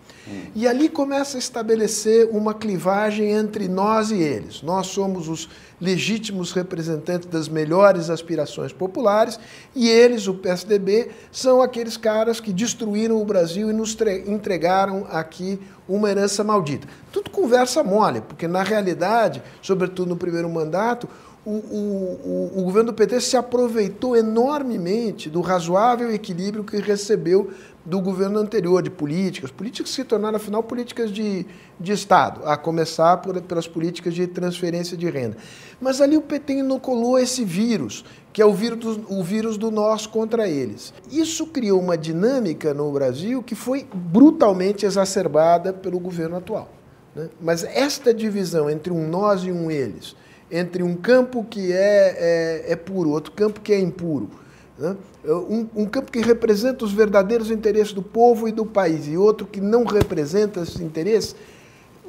E 0.54 0.66
ali 0.66 0.88
começa 0.88 1.36
a 1.36 1.38
estabelecer 1.38 2.28
uma 2.30 2.52
clivagem 2.52 3.30
entre 3.30 3.68
nós 3.68 4.10
e 4.10 4.16
eles. 4.16 4.62
Nós 4.62 4.88
somos 4.88 5.28
os 5.28 5.48
legítimos 5.80 6.52
representantes 6.52 7.28
das 7.28 7.48
melhores 7.48 8.10
aspirações 8.10 8.72
populares 8.72 9.38
e 9.74 9.88
eles, 9.88 10.26
o 10.26 10.34
PSDB, 10.34 11.10
são 11.30 11.62
aqueles 11.62 11.96
caras 11.96 12.40
que 12.40 12.52
destruíram 12.52 13.20
o 13.20 13.24
Brasil 13.24 13.70
e 13.70 13.72
nos 13.72 13.96
entregaram 14.26 15.06
aqui 15.10 15.60
uma 15.88 16.10
herança 16.10 16.42
maldita. 16.42 16.88
Tudo 17.12 17.30
conversa 17.30 17.84
mole, 17.84 18.20
porque 18.20 18.48
na 18.48 18.62
realidade, 18.62 19.42
sobretudo 19.62 20.08
no 20.08 20.16
primeiro 20.16 20.48
mandato, 20.48 21.08
o, 21.46 21.50
o, 21.50 22.52
o, 22.56 22.60
o, 22.60 22.62
governo 22.64 22.90
do 22.90 22.94
PT 22.94 23.20
se 23.20 23.36
aproveitou 23.36 24.16
enormemente 24.16 25.30
do 25.30 25.40
razoável 25.40 26.12
equilíbrio 26.12 26.64
que 26.64 26.76
recebeu 26.78 27.52
do 27.84 28.00
governo 28.00 28.40
anterior, 28.40 28.82
de 28.82 28.90
políticas, 28.90 29.52
políticas 29.52 29.90
que 29.90 29.94
se 29.94 30.04
tornaram, 30.04 30.36
afinal, 30.36 30.60
políticas 30.60 31.12
de, 31.12 31.46
de 31.78 31.92
Estado, 31.92 32.40
a 32.44 32.56
começar 32.56 33.18
por, 33.18 33.40
pelas 33.42 33.68
políticas 33.68 34.12
de 34.12 34.26
transferência 34.26 34.96
de 34.96 35.08
renda. 35.08 35.36
Mas 35.80 36.00
ali 36.00 36.16
o 36.16 36.20
PT 36.20 36.54
inoculou 36.54 37.16
esse 37.16 37.44
vírus, 37.44 38.04
que 38.32 38.42
é 38.42 38.44
o 38.44 38.52
vírus, 38.52 38.96
do, 38.96 39.14
o 39.14 39.22
vírus 39.22 39.56
do 39.56 39.70
nós 39.70 40.04
contra 40.04 40.48
eles. 40.48 40.92
Isso 41.12 41.46
criou 41.46 41.80
uma 41.80 41.96
dinâmica 41.96 42.74
no 42.74 42.90
Brasil 42.90 43.40
que 43.40 43.54
foi 43.54 43.86
brutalmente 43.94 44.84
exacerbada 44.84 45.72
pelo 45.72 46.00
governo 46.00 46.38
atual. 46.38 46.68
Né? 47.14 47.28
Mas 47.40 47.62
esta 47.62 48.12
divisão 48.12 48.68
entre 48.68 48.92
um 48.92 49.08
nós 49.08 49.44
e 49.44 49.52
um 49.52 49.70
eles, 49.70 50.16
entre 50.50 50.82
um 50.82 50.94
campo 50.94 51.44
que 51.44 51.72
é, 51.72 52.64
é, 52.68 52.72
é 52.72 52.76
puro, 52.76 53.10
outro 53.10 53.32
campo 53.32 53.60
que 53.60 53.72
é 53.72 53.78
impuro, 53.78 54.30
né? 54.78 54.96
Um, 55.24 55.66
um, 55.74 55.86
campo 55.86 56.12
que 56.12 56.20
representa 56.20 56.84
os 56.84 56.92
verdadeiros 56.92 57.50
interesses 57.50 57.92
do 57.92 58.02
povo 58.02 58.46
e 58.46 58.52
do 58.52 58.64
país 58.64 59.08
e 59.08 59.16
outro 59.16 59.44
que 59.44 59.60
não 59.60 59.82
representa 59.82 60.60
esses 60.60 60.80
interesses, 60.80 61.34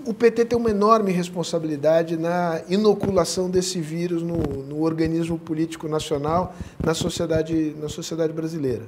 o 0.05 0.13
PT 0.13 0.45
tem 0.45 0.57
uma 0.57 0.69
enorme 0.69 1.11
responsabilidade 1.11 2.15
na 2.15 2.61
inoculação 2.69 3.49
desse 3.49 3.81
vírus 3.81 4.21
no, 4.21 4.37
no 4.37 4.81
organismo 4.83 5.39
político 5.39 5.87
nacional, 5.87 6.55
na 6.83 6.93
sociedade, 6.93 7.75
na 7.81 7.89
sociedade 7.89 8.31
brasileira. 8.31 8.83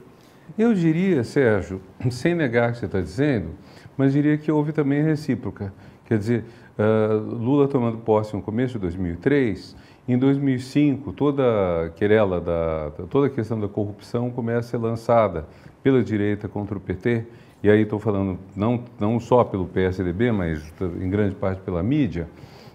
Eu 0.57 0.73
diria, 0.73 1.23
Sérgio, 1.23 1.81
sem 2.11 2.35
negar 2.35 2.69
o 2.69 2.73
que 2.73 2.79
você 2.79 2.85
está 2.85 3.01
dizendo, 3.01 3.49
mas 3.97 4.13
diria 4.13 4.37
que 4.37 4.51
houve 4.51 4.71
também 4.71 5.03
recíproca. 5.03 5.73
Quer 6.09 6.17
dizer, 6.17 6.45
uh, 6.77 7.35
Lula 7.35 7.67
tomando 7.67 7.99
posse 7.99 8.35
no 8.35 8.41
começo 8.41 8.73
de 8.73 8.79
2003 8.79 9.75
em 10.07 10.17
2005, 10.17 11.13
toda 11.13 11.43
a 11.85 11.89
querela, 11.91 12.41
da, 12.41 12.91
toda 13.11 13.27
a 13.27 13.29
questão 13.29 13.59
da 13.59 13.67
corrupção 13.67 14.31
começa 14.31 14.59
a 14.59 14.63
ser 14.63 14.77
lançada 14.77 15.45
pela 15.83 16.03
direita 16.03 16.47
contra 16.47 16.75
o 16.75 16.81
PT, 16.81 17.27
e 17.61 17.69
aí 17.69 17.83
estou 17.83 17.99
falando 17.99 18.39
não, 18.55 18.83
não 18.99 19.19
só 19.19 19.43
pelo 19.43 19.67
PSDB, 19.67 20.31
mas 20.31 20.73
em 20.99 21.11
grande 21.11 21.35
parte 21.35 21.61
pela 21.61 21.83
mídia, 21.83 22.27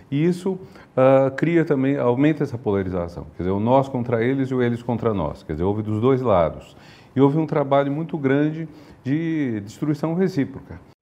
e 0.09 0.25
isso 0.25 0.53
uh, 0.53 1.29
cria 1.37 1.65
também, 1.65 1.97
aumenta 1.97 2.45
essa 2.45 2.57
polarização, 2.57 3.27
quer 3.37 3.43
dizer, 3.43 3.51
o 3.51 3.59
nós 3.59 3.89
contra 3.89 4.23
eles 4.23 4.51
e 4.51 4.55
o 4.55 4.63
eles 4.63 4.81
contra 4.81 5.13
nós, 5.13 5.43
quer 5.43 5.55
dizer, 5.55 5.65
houve 5.65 5.83
dos 5.83 6.01
dois 6.01 6.23
lados. 6.23 6.77
E 7.17 7.21
houve 7.21 7.39
um 7.39 7.47
trabalho 7.47 7.91
muito 7.91 8.17
grande 8.17 8.69
de 9.03 9.61
destruição 9.61 10.15
recíproca. 10.15 10.94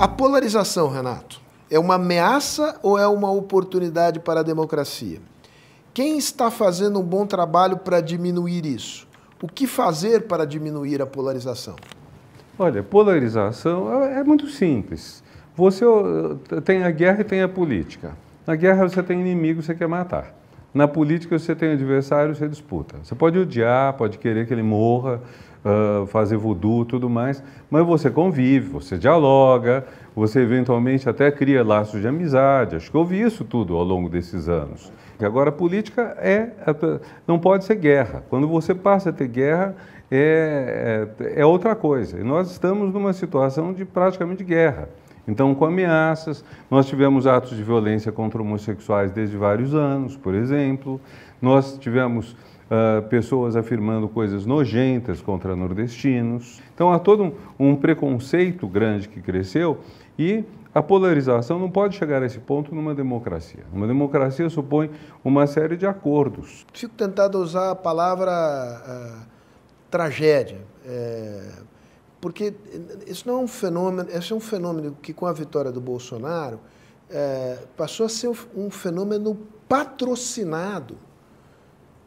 A 0.00 0.08
polarização, 0.08 0.88
Renato, 0.88 1.42
é 1.70 1.78
uma 1.78 1.96
ameaça 1.96 2.80
ou 2.82 2.98
é 2.98 3.06
uma 3.06 3.30
oportunidade 3.30 4.18
para 4.18 4.40
a 4.40 4.42
democracia? 4.42 5.18
Quem 5.92 6.16
está 6.16 6.50
fazendo 6.50 6.98
um 6.98 7.02
bom 7.02 7.26
trabalho 7.26 7.76
para 7.76 8.00
diminuir 8.00 8.64
isso? 8.64 9.06
O 9.42 9.46
que 9.46 9.66
fazer 9.66 10.22
para 10.22 10.46
diminuir 10.46 11.02
a 11.02 11.06
polarização? 11.06 11.76
Olha, 12.58 12.82
polarização 12.82 14.02
é, 14.02 14.20
é 14.20 14.24
muito 14.24 14.48
simples. 14.48 15.22
Você 15.54 15.84
tem 16.64 16.82
a 16.82 16.90
guerra 16.90 17.20
e 17.20 17.24
tem 17.24 17.42
a 17.42 17.48
política. 17.48 18.16
Na 18.46 18.56
guerra 18.56 18.88
você 18.88 19.02
tem 19.02 19.20
inimigo, 19.20 19.62
você 19.62 19.74
quer 19.74 19.86
matar. 19.86 20.34
Na 20.72 20.88
política 20.88 21.38
você 21.38 21.54
tem 21.54 21.72
adversário, 21.72 22.34
você 22.34 22.48
disputa. 22.48 22.96
Você 23.02 23.14
pode 23.14 23.38
odiar, 23.38 23.92
pode 23.98 24.16
querer 24.16 24.46
que 24.46 24.54
ele 24.54 24.62
morra, 24.62 25.20
uh, 25.64 26.06
fazer 26.06 26.36
voodoo, 26.36 26.84
tudo 26.84 27.08
mais, 27.08 27.42
mas 27.70 27.84
você 27.86 28.10
convive, 28.10 28.68
você 28.68 28.98
dialoga, 28.98 29.86
você 30.14 30.40
eventualmente 30.40 31.08
até 31.08 31.30
cria 31.30 31.64
laços 31.64 32.00
de 32.00 32.08
amizade. 32.08 32.76
Acho 32.76 32.90
que 32.90 32.96
eu 32.96 33.04
vi 33.04 33.20
isso 33.20 33.44
tudo 33.44 33.76
ao 33.76 33.84
longo 33.84 34.08
desses 34.08 34.48
anos. 34.48 34.92
Agora, 35.20 35.50
a 35.50 35.52
política 35.52 36.16
é, 36.18 36.50
é, 36.66 37.00
não 37.26 37.38
pode 37.38 37.64
ser 37.64 37.76
guerra. 37.76 38.24
Quando 38.30 38.48
você 38.48 38.74
passa 38.74 39.10
a 39.10 39.12
ter 39.12 39.28
guerra, 39.28 39.76
é, 40.10 41.08
é, 41.20 41.40
é 41.40 41.46
outra 41.46 41.74
coisa. 41.74 42.18
E 42.18 42.24
nós 42.24 42.50
estamos 42.50 42.92
numa 42.92 43.12
situação 43.12 43.72
de 43.72 43.84
praticamente 43.84 44.42
guerra. 44.42 44.88
Então, 45.28 45.54
com 45.54 45.64
ameaças, 45.64 46.44
nós 46.70 46.86
tivemos 46.86 47.26
atos 47.26 47.56
de 47.56 47.62
violência 47.62 48.10
contra 48.10 48.40
homossexuais 48.40 49.12
desde 49.12 49.36
vários 49.36 49.74
anos, 49.74 50.16
por 50.16 50.34
exemplo. 50.34 51.00
Nós 51.40 51.78
tivemos 51.78 52.34
uh, 52.70 53.02
pessoas 53.08 53.56
afirmando 53.56 54.08
coisas 54.08 54.46
nojentas 54.46 55.20
contra 55.20 55.56
nordestinos. 55.56 56.62
Então 56.74 56.92
há 56.92 56.98
todo 56.98 57.24
um, 57.24 57.32
um 57.58 57.76
preconceito 57.76 58.66
grande 58.68 59.08
que 59.08 59.20
cresceu 59.20 59.80
e 60.18 60.44
a 60.72 60.82
polarização 60.82 61.58
não 61.58 61.68
pode 61.68 61.96
chegar 61.96 62.22
a 62.22 62.26
esse 62.26 62.38
ponto 62.38 62.74
numa 62.74 62.94
democracia. 62.94 63.64
Uma 63.72 63.88
democracia 63.88 64.48
supõe 64.48 64.90
uma 65.24 65.46
série 65.46 65.76
de 65.76 65.86
acordos. 65.86 66.64
Fico 66.72 66.94
tentado 66.94 67.38
a 67.38 67.40
usar 67.40 67.70
a 67.72 67.74
palavra 67.74 68.30
uh, 68.30 69.26
tragédia, 69.90 70.60
é, 70.86 71.50
porque 72.20 72.54
isso 73.06 73.26
não 73.26 73.40
é 73.40 73.42
um 73.42 73.48
fenômeno, 73.48 74.08
esse 74.10 74.32
é 74.32 74.36
um 74.36 74.40
fenômeno 74.40 74.96
que 75.02 75.12
com 75.12 75.26
a 75.26 75.32
vitória 75.32 75.72
do 75.72 75.80
Bolsonaro 75.80 76.60
é, 77.10 77.58
passou 77.76 78.06
a 78.06 78.08
ser 78.08 78.30
um 78.54 78.70
fenômeno 78.70 79.36
patrocinado 79.68 80.96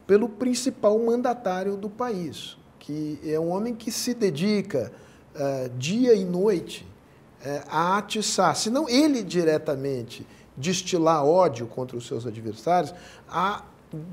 pelo 0.06 0.28
principal 0.28 1.00
mandatário 1.00 1.78
do 1.78 1.90
país, 1.90 2.58
que 2.80 3.20
é 3.26 3.40
um 3.40 3.50
homem 3.50 3.74
que 3.74 3.92
se 3.92 4.14
dedica 4.14 4.92
uh, 5.34 5.70
dia 5.78 6.14
e 6.14 6.26
noite 6.26 6.86
uh, 7.42 7.64
a 7.70 7.98
atiçar, 7.98 8.56
se 8.56 8.70
não 8.70 8.90
ele 8.90 9.24
diretamente 9.24 10.28
destilar 10.56 11.26
ódio 11.26 11.66
contra 11.66 11.98
os 11.98 12.06
seus 12.06 12.28
adversários, 12.28 12.94
a, 13.30 13.64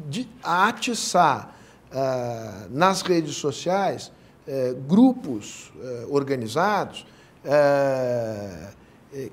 de, 0.09 0.28
a 0.42 0.68
atiçar 0.68 1.54
uh, 1.90 2.68
nas 2.70 3.02
redes 3.02 3.37
sociais 3.37 4.12
grupos 4.88 5.70
organizados 6.09 7.06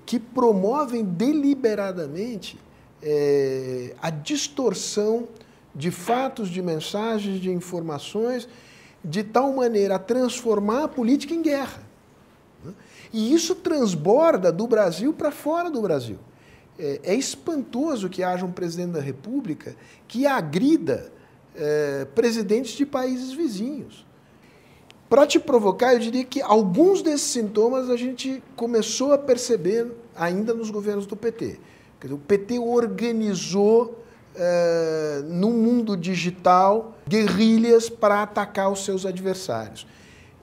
que 0.06 0.20
promovem 0.20 1.04
deliberadamente 1.04 2.60
a 4.00 4.12
distorção 4.12 5.28
de 5.78 5.92
fatos, 5.92 6.50
de 6.50 6.60
mensagens, 6.60 7.40
de 7.40 7.52
informações, 7.52 8.50
de 9.06 9.24
tal 9.24 9.54
maneira 9.54 9.96
a 9.96 10.00
transformar 10.00 10.86
a 10.86 10.88
política 10.88 11.36
em 11.36 11.42
guerra. 11.42 11.86
E 13.14 13.32
isso 13.32 13.54
transborda 13.54 14.52
do 14.52 14.66
Brasil 14.66 15.14
para 15.14 15.32
fora 15.32 15.70
do 15.70 15.80
Brasil. 15.80 16.18
É, 16.80 17.00
é, 17.04 17.16
espantoso 17.16 18.10
que 18.10 18.24
haja 18.24 18.46
um 18.46 18.52
presidente 18.52 18.92
da 18.92 19.00
República 19.00 19.76
que 20.08 20.26
agrida 20.26 21.12
é, 21.56 22.06
presidentes 22.14 22.74
de 22.74 22.86
países 22.86 23.32
vizinhos. 23.32 24.06
Para 25.08 25.26
te 25.26 25.40
provocar, 25.40 25.94
eu 25.94 26.00
diria 26.00 26.26
que 26.26 26.42
alguns 26.42 27.02
desses 27.02 27.28
sintomas 27.28 27.90
a 27.90 27.96
gente 27.96 28.44
começou 28.56 29.14
a 29.14 29.18
perceber 29.18 29.92
ainda 30.16 30.54
nos 30.54 30.70
governos 30.70 31.06
do 31.06 31.16
PT. 31.16 31.60
O 32.12 32.18
PT 32.18 32.60
organizou 32.60 34.04
é, 34.38 35.22
no 35.26 35.52
mundo 35.52 35.98
digital, 35.98 36.96
guerrilhas 37.08 37.90
para 37.90 38.22
atacar 38.22 38.72
os 38.72 38.86
seus 38.86 39.06
adversários. 39.06 39.88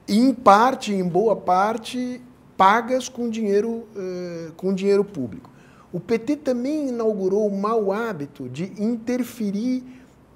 Em 0.07 0.33
parte, 0.33 0.93
em 0.93 1.03
boa 1.03 1.35
parte, 1.35 2.21
pagas 2.57 3.09
com 3.09 3.29
dinheiro, 3.29 3.87
é, 3.95 4.51
com 4.55 4.73
dinheiro 4.73 5.03
público. 5.03 5.49
O 5.91 5.99
PT 5.99 6.37
também 6.37 6.89
inaugurou 6.89 7.47
o 7.47 7.57
mau 7.57 7.91
hábito 7.91 8.49
de 8.49 8.65
interferir 8.77 9.83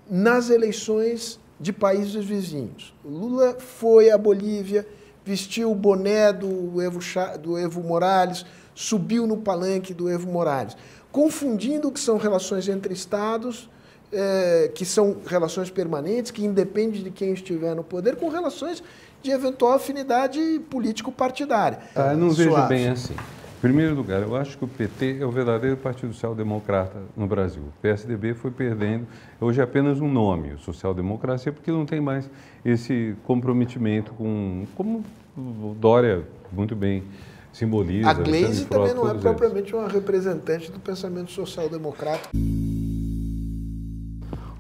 nas 0.10 0.50
eleições 0.50 1.40
de 1.60 1.74
países 1.74 2.24
vizinhos. 2.24 2.94
Lula 3.04 3.58
foi 3.60 4.10
à 4.10 4.18
Bolívia, 4.18 4.88
vestiu 5.26 5.72
o 5.72 5.76
boné 5.76 6.32
do 6.32 6.82
Evo, 6.82 7.00
do 7.42 7.58
Evo 7.58 7.84
Morales, 7.84 8.46
subiu 8.74 9.28
no 9.28 9.38
palanque 9.38 9.94
do 9.94 10.10
Evo 10.10 10.32
Morales 10.32 10.78
confundindo 11.12 11.88
o 11.88 11.92
que 11.92 12.00
são 12.00 12.18
relações 12.18 12.68
entre 12.68 12.94
Estados, 12.94 13.70
é, 14.12 14.72
que 14.74 14.86
são 14.86 15.18
relações 15.26 15.70
permanentes, 15.70 16.32
que 16.32 16.44
independem 16.44 17.04
de 17.04 17.12
quem 17.12 17.34
estiver 17.34 17.76
no 17.76 17.84
poder, 17.84 18.16
com 18.16 18.30
relações 18.30 18.84
de 19.22 19.32
eventual 19.32 19.74
afinidade 19.74 20.40
político-partidária. 20.70 21.80
Ah, 21.96 22.14
não 22.14 22.32
vejo 22.32 22.68
bem 22.68 22.90
assim. 22.90 23.14
Em 23.14 23.62
primeiro 23.62 23.94
lugar, 23.94 24.22
eu 24.22 24.38
acho 24.38 24.58
que 24.58 24.64
o 24.64 24.68
PT 24.70 25.18
é 25.20 25.26
o 25.26 25.32
verdadeiro 25.32 25.76
Partido 25.76 26.14
Social-Democrata 26.14 26.98
no 27.16 27.28
Brasil. 27.28 27.62
O 27.62 27.82
PSDB 27.82 28.34
foi 28.34 28.52
perdendo, 28.52 29.06
hoje 29.42 29.60
é 29.60 29.64
apenas 29.64 30.00
um 30.00 30.10
nome, 30.10 30.58
social-democracia, 30.60 31.52
porque 31.52 31.70
não 31.70 31.86
tem 31.86 32.00
mais 32.00 32.30
esse 32.64 33.18
comprometimento 33.26 34.14
com, 34.14 34.66
como 34.76 35.04
o 35.38 35.76
Dória 35.78 36.24
muito 36.54 36.74
bem 36.74 37.04
simboliza. 37.52 38.10
A 38.10 38.14
Glaze 38.14 38.66
também 38.66 38.94
não 38.94 39.10
é 39.10 39.14
propriamente 39.14 39.76
uma 39.76 39.88
representante 39.88 40.72
do 40.72 40.80
pensamento 40.80 41.32
social-democrata. 41.32 42.30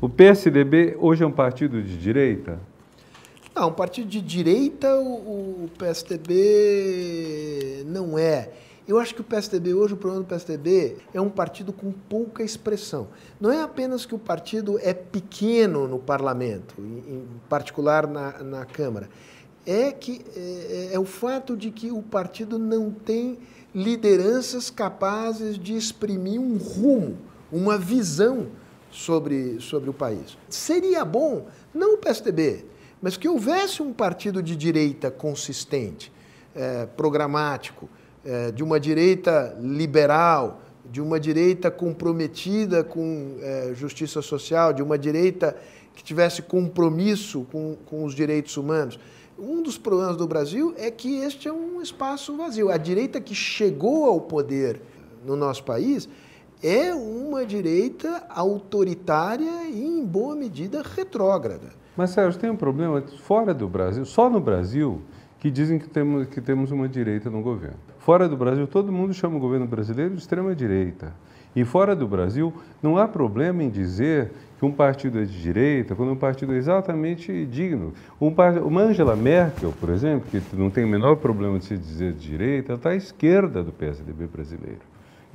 O 0.01 0.07
PSDB 0.07 0.95
hoje 0.99 1.23
é 1.23 1.27
um 1.27 1.31
partido 1.31 1.81
de 1.81 1.97
direita? 1.97 2.59
Não, 3.53 3.69
um 3.69 3.73
partido 3.73 4.07
de 4.07 4.21
direita 4.21 4.95
o, 4.95 5.65
o 5.65 5.69
PSDB 5.77 7.83
não 7.85 8.17
é. 8.17 8.49
Eu 8.87 8.97
acho 8.97 9.13
que 9.13 9.21
o 9.21 9.23
PSDB 9.23 9.73
hoje, 9.73 9.93
o 9.93 9.97
problema 9.97 10.23
do 10.23 10.27
PSDB 10.27 10.97
é 11.13 11.21
um 11.21 11.29
partido 11.29 11.71
com 11.71 11.91
pouca 11.91 12.41
expressão. 12.41 13.09
Não 13.39 13.51
é 13.51 13.61
apenas 13.61 14.03
que 14.03 14.15
o 14.15 14.17
partido 14.17 14.79
é 14.79 14.95
pequeno 14.95 15.87
no 15.87 15.99
parlamento, 15.99 16.73
em 16.79 17.23
particular 17.47 18.07
na, 18.07 18.41
na 18.41 18.65
Câmara 18.65 19.07
é 19.69 19.91
que 19.91 20.25
é, 20.35 20.39
é, 20.91 20.95
é 20.95 20.99
o 20.99 21.05
fato 21.05 21.55
de 21.55 21.69
que 21.69 21.91
o 21.91 22.01
partido 22.01 22.57
não 22.57 22.89
tem 22.89 23.37
lideranças 23.73 24.71
capazes 24.71 25.59
de 25.59 25.75
exprimir 25.75 26.41
um 26.41 26.57
rumo, 26.57 27.17
uma 27.51 27.77
visão 27.77 28.47
sobre, 28.89 29.59
sobre 29.59 29.89
o 29.89 29.93
país. 29.93 30.35
Seria 30.49 31.05
bom, 31.05 31.45
não 31.71 31.93
o 31.93 31.97
PSDB, 31.99 32.65
mas 32.99 33.15
que 33.15 33.29
houvesse 33.29 33.83
um 33.83 33.93
partido 33.93 34.41
de 34.41 34.55
direita 34.55 35.11
consistente, 35.11 36.11
é, 36.55 36.87
programático, 36.87 37.87
é, 38.25 38.51
de 38.51 38.63
uma 38.63 38.79
direita 38.79 39.55
liberal, 39.61 40.61
de 40.83 40.99
uma 40.99 41.19
direita 41.19 41.69
comprometida 41.69 42.83
com 42.83 43.37
é, 43.39 43.71
justiça 43.75 44.19
social, 44.23 44.73
de 44.73 44.81
uma 44.81 44.97
direita 44.97 45.55
que 45.93 46.03
tivesse 46.03 46.41
compromisso 46.41 47.45
com, 47.51 47.77
com 47.85 48.03
os 48.03 48.15
direitos 48.15 48.57
humanos. 48.57 48.99
Um 49.39 49.63
dos 49.63 49.77
problemas 49.77 50.17
do 50.17 50.27
Brasil 50.27 50.73
é 50.77 50.91
que 50.91 51.17
este 51.21 51.47
é 51.47 51.53
um 51.53 51.81
espaço 51.81 52.35
vazio. 52.35 52.69
A 52.69 52.77
direita 52.77 53.21
que 53.21 53.33
chegou 53.33 54.05
ao 54.05 54.19
poder 54.19 54.81
no 55.25 55.35
nosso 55.35 55.63
país 55.63 56.09
é 56.61 56.93
uma 56.93 57.45
direita 57.45 58.23
autoritária 58.29 59.65
e, 59.69 59.81
em 59.81 60.05
boa 60.05 60.35
medida, 60.35 60.83
retrógrada. 60.83 61.69
Mas, 61.95 62.09
Sérgio, 62.09 62.39
tem 62.39 62.49
um 62.49 62.55
problema 62.55 63.01
fora 63.23 63.53
do 63.53 63.67
Brasil, 63.67 64.03
só 64.05 64.29
no 64.29 64.41
Brasil, 64.41 65.01
que 65.39 65.49
dizem 65.49 65.79
que 65.79 65.87
temos, 65.87 66.27
que 66.27 66.41
temos 66.41 66.71
uma 66.71 66.87
direita 66.87 67.29
no 67.29 67.41
governo. 67.41 67.77
Fora 67.99 68.27
do 68.27 68.35
Brasil, 68.35 68.67
todo 68.67 68.91
mundo 68.91 69.13
chama 69.13 69.37
o 69.37 69.39
governo 69.39 69.65
brasileiro 69.65 70.13
de 70.15 70.19
extrema-direita. 70.19 71.13
E 71.55 71.65
fora 71.65 71.95
do 71.95 72.07
Brasil, 72.07 72.53
não 72.81 72.97
há 72.97 73.07
problema 73.07 73.63
em 73.63 73.69
dizer 73.69 74.31
que 74.59 74.65
um 74.65 74.71
partido 74.71 75.19
é 75.19 75.23
de 75.23 75.41
direita, 75.41 75.95
quando 75.95 76.11
um 76.11 76.17
partido 76.17 76.53
é 76.53 76.57
exatamente 76.57 77.45
digno. 77.45 77.93
Um, 78.19 78.33
uma 78.65 78.81
Angela 78.81 79.15
Merkel, 79.15 79.73
por 79.79 79.89
exemplo, 79.89 80.27
que 80.29 80.41
não 80.55 80.69
tem 80.69 80.83
o 80.83 80.87
menor 80.87 81.15
problema 81.15 81.57
de 81.57 81.65
se 81.65 81.77
dizer 81.77 82.13
de 82.13 82.19
direita, 82.19 82.73
está 82.73 82.89
à 82.89 82.95
esquerda 82.95 83.63
do 83.63 83.71
PSDB 83.71 84.27
brasileiro. 84.27 84.81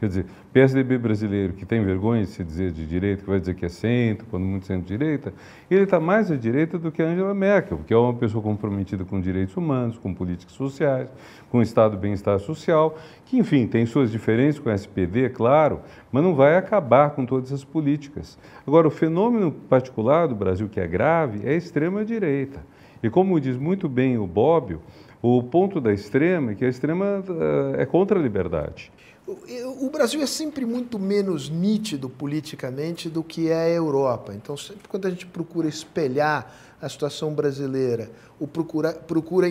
Quer 0.05 0.09
dizer, 0.09 0.27
PSDB 0.53 0.99
brasileiro 0.99 1.55
que 1.55 1.65
tem 1.65 1.83
vergonha 1.83 2.21
de 2.21 2.29
se 2.29 2.45
dizer 2.45 2.73
de 2.73 2.87
direita, 2.87 3.23
que 3.23 3.31
vai 3.31 3.41
dizer 3.41 3.55
que 3.55 3.65
é 3.65 3.71
centro, 3.71 4.27
quando 4.31 4.45
muito 4.45 4.67
centro-direita, 4.67 5.33
ele 5.71 5.85
está 5.85 5.99
mais 5.99 6.31
à 6.31 6.37
direita 6.37 6.79
do 6.79 6.93
que 6.93 7.03
a 7.03 7.07
Angela 7.07 7.33
Merkel, 7.33 7.81
que 7.87 7.95
é 7.95 7.97
uma 7.97 8.13
pessoa 8.13 8.43
comprometida 8.43 9.03
com 9.03 9.19
direitos 9.19 9.57
humanos, 9.57 9.97
com 9.97 10.13
políticas 10.13 10.53
sociais, 10.53 11.09
com 11.51 11.57
o 11.57 11.63
estado 11.63 11.93
de 11.93 12.03
bem-estar 12.03 12.39
social, 12.39 12.99
que, 13.25 13.39
enfim, 13.39 13.67
tem 13.67 13.87
suas 13.87 14.13
diferenças 14.13 14.61
com 14.61 14.69
o 14.69 14.73
SPD, 14.75 15.25
é 15.25 15.29
claro, 15.31 15.81
mas 16.13 16.23
não 16.23 16.35
vai 16.35 16.59
acabar 16.59 17.13
com 17.13 17.25
todas 17.25 17.51
as 17.51 17.65
políticas. 17.65 18.39
Agora, 18.67 18.87
o 18.87 18.91
fenômeno 18.91 19.53
particular 19.53 20.29
do 20.29 20.35
Brasil 20.35 20.69
que 20.69 20.81
é 20.81 20.87
grave 20.87 21.49
é 21.49 21.53
a 21.53 21.57
extrema-direita. 21.57 22.61
E 23.03 23.09
como 23.09 23.41
diz 23.41 23.57
muito 23.57 23.89
bem 23.89 24.19
o 24.19 24.27
Bobbio, 24.27 24.83
o 25.23 25.43
ponto 25.43 25.81
da 25.81 25.91
extrema 25.91 26.53
é 26.53 26.55
que 26.55 26.67
a 26.67 26.69
extrema 26.69 27.25
eh, 27.27 27.83
é 27.83 27.87
contra 27.87 28.19
a 28.19 28.23
liberdade. 28.23 28.93
O 29.27 29.89
Brasil 29.89 30.21
é 30.21 30.27
sempre 30.27 30.67
muito 30.67 30.99
menos 30.99 31.49
nítido 31.49 32.11
politicamente 32.11 33.09
do 33.09 33.25
que 33.25 33.49
é 33.49 33.55
a 33.55 33.71
Europa. 33.71 34.35
Então, 34.35 34.55
sempre 34.55 34.87
quando 34.87 35.07
a 35.07 35.11
gente 35.11 35.25
procura 35.25 35.67
espelhar 35.67 36.55
a 36.79 36.89
situação 36.91 37.33
brasileira, 37.33 38.11
ou 38.39 38.47
procura, 38.47 38.93
procura 38.93 39.47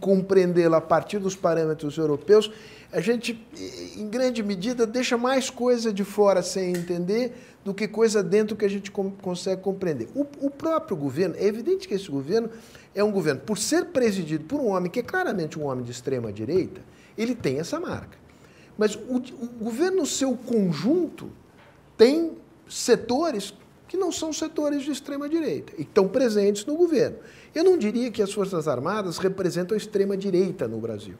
compreendê-la 0.00 0.78
a 0.78 0.80
partir 0.80 1.20
dos 1.20 1.36
parâmetros 1.36 1.96
europeus, 1.96 2.50
a 2.92 3.00
gente, 3.00 3.46
em 3.96 4.08
grande 4.08 4.42
medida, 4.42 4.84
deixa 4.84 5.16
mais 5.16 5.48
coisa 5.48 5.92
de 5.92 6.02
fora 6.02 6.42
sem 6.42 6.70
entender 6.70 7.32
do 7.64 7.72
que 7.72 7.86
coisa 7.86 8.24
dentro 8.24 8.56
que 8.56 8.64
a 8.64 8.68
gente 8.68 8.90
consegue 8.90 9.62
compreender. 9.62 10.08
O, 10.16 10.26
o 10.40 10.50
próprio 10.50 10.96
governo, 10.96 11.36
é 11.38 11.46
evidente 11.46 11.86
que 11.86 11.94
esse 11.94 12.10
governo 12.10 12.50
é 12.92 13.04
um 13.04 13.12
governo, 13.12 13.40
por 13.42 13.56
ser 13.56 13.86
presidido 13.86 14.44
por 14.46 14.60
um 14.60 14.70
homem 14.70 14.90
que 14.90 14.98
é 14.98 15.02
claramente 15.04 15.56
um 15.60 15.66
homem 15.66 15.84
de 15.84 15.92
extrema 15.92 16.32
direita, 16.32 16.80
ele 17.16 17.36
tem 17.36 17.60
essa 17.60 17.78
marca. 17.78 18.21
Mas 18.76 18.94
o, 18.94 19.16
o 19.16 19.46
governo, 19.64 19.98
no 19.98 20.06
seu 20.06 20.36
conjunto, 20.36 21.30
tem 21.96 22.32
setores 22.68 23.54
que 23.86 23.96
não 23.96 24.10
são 24.10 24.32
setores 24.32 24.82
de 24.82 24.90
extrema-direita 24.90 25.74
e 25.76 25.82
estão 25.82 26.08
presentes 26.08 26.64
no 26.64 26.74
governo. 26.76 27.18
Eu 27.54 27.62
não 27.62 27.76
diria 27.76 28.10
que 28.10 28.22
as 28.22 28.32
Forças 28.32 28.66
Armadas 28.66 29.18
representam 29.18 29.74
a 29.74 29.78
extrema-direita 29.78 30.66
no 30.66 30.78
Brasil. 30.78 31.14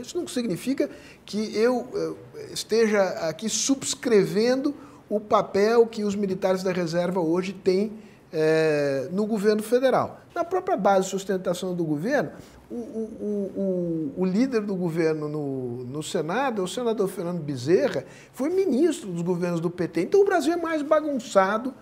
Isso 0.00 0.16
não 0.16 0.26
significa 0.26 0.88
que 1.24 1.54
eu 1.56 2.16
esteja 2.50 3.02
aqui 3.28 3.48
subscrevendo 3.48 4.74
o 5.08 5.20
papel 5.20 5.86
que 5.86 6.02
os 6.02 6.16
militares 6.16 6.62
da 6.62 6.72
reserva 6.72 7.20
hoje 7.20 7.52
têm 7.52 7.92
é, 8.32 9.08
no 9.12 9.26
governo 9.26 9.62
federal. 9.62 10.20
Na 10.34 10.42
própria 10.42 10.76
base 10.76 11.04
de 11.04 11.10
sustentação 11.10 11.74
do 11.74 11.84
governo, 11.84 12.32
o, 12.70 12.74
o, 12.74 14.12
o, 14.16 14.22
o, 14.22 14.24
líder 14.24 14.62
do 14.62 14.74
governo 14.74 15.28
no, 15.28 15.84
no 15.84 16.02
Senado, 16.02 16.62
o 16.62 16.68
senador 16.68 17.08
Fernando 17.08 17.40
Bezerra, 17.40 18.04
foi 18.32 18.48
ministro 18.48 19.10
dos 19.10 19.22
governos 19.22 19.60
do 19.60 19.70
PT. 19.70 20.02
Então 20.02 20.20
o 20.20 20.24
Brasil 20.24 20.52
é 20.52 20.56
mais 20.56 20.82
bagunçado 20.82 21.74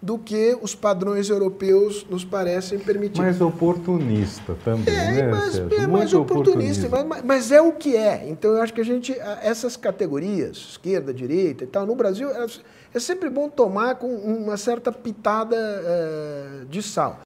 do 0.00 0.16
que 0.16 0.56
os 0.62 0.74
padrões 0.74 1.28
europeus 1.28 2.06
nos 2.08 2.24
parecem 2.24 2.78
permitir. 2.78 3.20
Mais 3.20 3.40
oportunista 3.40 4.56
também, 4.64 4.94
é, 4.94 5.12
né, 5.12 5.28
mas, 5.28 5.54
Sérgio? 5.54 5.80
É 5.80 5.86
mais 5.86 6.14
oportunista, 6.14 6.88
mas, 6.88 7.22
mas, 7.24 7.52
é 7.52 7.60
o 7.60 7.72
que 7.72 7.96
é. 7.96 8.28
Então 8.28 8.52
eu 8.52 8.62
acho 8.62 8.72
que 8.72 8.80
a 8.80 8.84
gente, 8.84 9.12
essas 9.42 9.76
categorias, 9.76 10.56
esquerda, 10.56 11.12
direita 11.12 11.64
e 11.64 11.66
tal, 11.66 11.84
no 11.84 11.96
Brasil, 11.96 12.28
é 12.94 13.00
sempre 13.00 13.28
bom 13.28 13.48
tomar 13.48 13.96
com 13.96 14.14
uma 14.14 14.56
certa 14.56 14.92
pitada 14.92 15.56
é, 15.56 16.64
de 16.70 16.80
sal. 16.80 17.20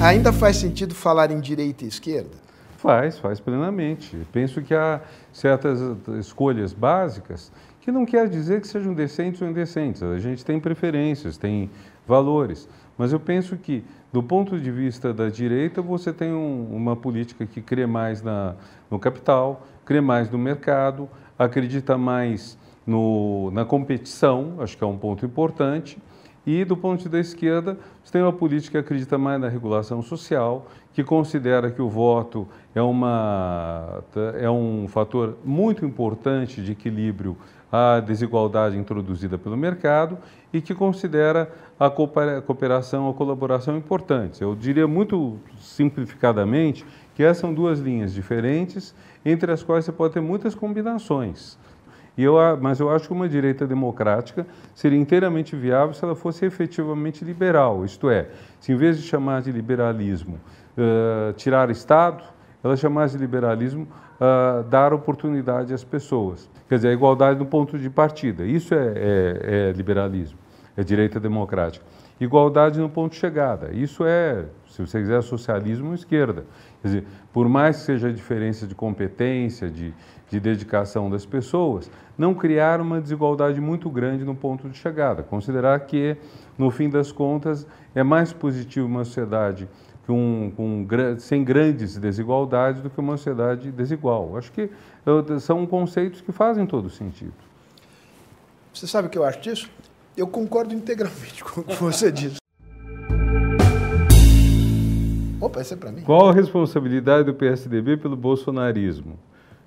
Ainda 0.00 0.30
faz 0.30 0.56
sentido 0.58 0.94
falar 0.94 1.30
em 1.30 1.40
direita 1.40 1.84
e 1.84 1.88
esquerda? 1.88 2.36
Faz, 2.76 3.18
faz 3.18 3.40
plenamente. 3.40 4.14
Penso 4.30 4.60
que 4.60 4.74
há 4.74 5.00
certas 5.32 5.80
escolhas 6.20 6.74
básicas 6.74 7.50
que 7.80 7.90
não 7.90 8.04
quer 8.04 8.28
dizer 8.28 8.60
que 8.60 8.68
sejam 8.68 8.92
decentes 8.92 9.40
ou 9.40 9.48
indecentes. 9.48 10.02
A 10.02 10.18
gente 10.18 10.44
tem 10.44 10.60
preferências, 10.60 11.38
tem 11.38 11.70
valores. 12.06 12.68
Mas 12.98 13.10
eu 13.10 13.18
penso 13.18 13.56
que, 13.56 13.82
do 14.12 14.22
ponto 14.22 14.60
de 14.60 14.70
vista 14.70 15.14
da 15.14 15.30
direita, 15.30 15.80
você 15.80 16.12
tem 16.12 16.30
um, 16.30 16.68
uma 16.70 16.94
política 16.94 17.46
que 17.46 17.62
crê 17.62 17.86
mais 17.86 18.20
na, 18.22 18.54
no 18.90 18.98
capital, 18.98 19.66
crê 19.84 20.02
mais 20.02 20.30
no 20.30 20.36
mercado, 20.36 21.08
acredita 21.38 21.96
mais 21.96 22.58
no, 22.86 23.50
na 23.50 23.64
competição, 23.64 24.56
acho 24.58 24.76
que 24.76 24.84
é 24.84 24.86
um 24.86 24.98
ponto 24.98 25.24
importante. 25.24 25.98
E 26.46 26.64
do 26.64 26.76
ponto 26.76 27.08
da 27.08 27.18
esquerda, 27.18 27.76
você 28.04 28.12
tem 28.12 28.22
uma 28.22 28.32
política 28.32 28.78
que 28.78 28.86
acredita 28.86 29.18
mais 29.18 29.40
na 29.40 29.48
regulação 29.48 30.00
social, 30.00 30.68
que 30.92 31.02
considera 31.02 31.72
que 31.72 31.82
o 31.82 31.88
voto 31.88 32.46
é, 32.72 32.80
uma, 32.80 34.04
é 34.38 34.48
um 34.48 34.86
fator 34.86 35.36
muito 35.44 35.84
importante 35.84 36.62
de 36.62 36.70
equilíbrio 36.70 37.36
à 37.70 37.98
desigualdade 37.98 38.78
introduzida 38.78 39.36
pelo 39.36 39.56
mercado 39.56 40.16
e 40.52 40.60
que 40.60 40.72
considera 40.72 41.52
a 41.80 41.90
cooperação, 41.90 43.10
a 43.10 43.14
colaboração 43.14 43.76
importantes. 43.76 44.40
Eu 44.40 44.54
diria 44.54 44.86
muito 44.86 45.40
simplificadamente 45.58 46.86
que 47.16 47.24
essas 47.24 47.38
são 47.38 47.52
duas 47.52 47.80
linhas 47.80 48.14
diferentes, 48.14 48.94
entre 49.24 49.50
as 49.50 49.64
quais 49.64 49.84
você 49.84 49.90
pode 49.90 50.14
ter 50.14 50.20
muitas 50.20 50.54
combinações. 50.54 51.58
E 52.16 52.24
eu, 52.24 52.34
mas 52.60 52.80
eu 52.80 52.90
acho 52.90 53.08
que 53.08 53.12
uma 53.12 53.28
direita 53.28 53.66
democrática 53.66 54.46
seria 54.74 54.98
inteiramente 54.98 55.54
viável 55.54 55.92
se 55.92 56.02
ela 56.02 56.14
fosse 56.14 56.46
efetivamente 56.46 57.24
liberal, 57.24 57.84
isto 57.84 58.08
é, 58.08 58.28
se 58.58 58.72
em 58.72 58.76
vez 58.76 58.96
de 58.96 59.02
chamar 59.02 59.42
de 59.42 59.52
liberalismo 59.52 60.40
uh, 60.76 61.32
tirar 61.34 61.70
Estado, 61.70 62.24
ela 62.64 62.76
chamasse 62.76 63.16
de 63.16 63.20
liberalismo 63.22 63.86
uh, 64.20 64.64
dar 64.64 64.92
oportunidade 64.92 65.72
às 65.72 65.84
pessoas. 65.84 66.48
Quer 66.68 66.76
dizer, 66.76 66.88
a 66.88 66.92
igualdade 66.92 67.38
no 67.38 67.46
ponto 67.46 67.78
de 67.78 67.88
partida. 67.88 68.44
Isso 68.44 68.74
é, 68.74 68.92
é, 68.96 69.68
é 69.68 69.72
liberalismo, 69.72 70.38
é 70.76 70.84
direita 70.84 71.18
democrática. 71.18 71.84
Igualdade 72.20 72.78
no 72.78 72.88
ponto 72.88 73.12
de 73.12 73.18
chegada. 73.18 73.70
Isso 73.72 74.04
é, 74.04 74.46
se 74.68 74.80
você 74.80 75.00
quiser, 75.00 75.22
socialismo 75.22 75.94
esquerda. 75.94 76.44
Quer 76.80 76.88
dizer, 76.88 77.04
por 77.32 77.48
mais 77.48 77.76
que 77.76 77.82
seja 77.82 78.08
a 78.08 78.12
diferença 78.12 78.66
de 78.66 78.74
competência, 78.74 79.68
de, 79.70 79.92
de 80.30 80.40
dedicação 80.40 81.10
das 81.10 81.26
pessoas, 81.26 81.90
não 82.16 82.34
criar 82.34 82.80
uma 82.80 83.00
desigualdade 83.00 83.60
muito 83.60 83.90
grande 83.90 84.24
no 84.24 84.34
ponto 84.34 84.68
de 84.68 84.76
chegada. 84.78 85.22
Considerar 85.22 85.78
que, 85.80 86.16
no 86.56 86.70
fim 86.70 86.88
das 86.88 87.12
contas, 87.12 87.66
é 87.94 88.02
mais 88.02 88.32
positivo 88.32 88.86
uma 88.86 89.04
sociedade 89.04 89.68
sem 91.18 91.42
grandes 91.42 91.98
desigualdades 91.98 92.80
do 92.80 92.88
que 92.88 93.00
uma 93.00 93.16
sociedade 93.16 93.72
desigual. 93.72 94.36
Acho 94.36 94.52
que 94.52 94.70
são 95.40 95.66
conceitos 95.66 96.20
que 96.20 96.30
fazem 96.32 96.64
todo 96.64 96.88
sentido. 96.88 97.34
Você 98.72 98.86
sabe 98.86 99.08
o 99.08 99.10
que 99.10 99.18
eu 99.18 99.24
acho 99.24 99.40
disso? 99.40 99.68
Eu 100.16 100.26
concordo 100.26 100.74
integralmente 100.74 101.44
com 101.44 101.60
o 101.60 101.64
que 101.64 101.76
você 101.76 102.10
disse. 102.10 102.38
Opa, 105.38 105.60
esse 105.60 105.74
é 105.74 105.76
para 105.76 105.92
mim. 105.92 106.00
Qual 106.02 106.28
a 106.28 106.32
responsabilidade 106.32 107.24
do 107.24 107.34
PSDB 107.34 107.98
pelo 107.98 108.16
bolsonarismo? 108.16 109.18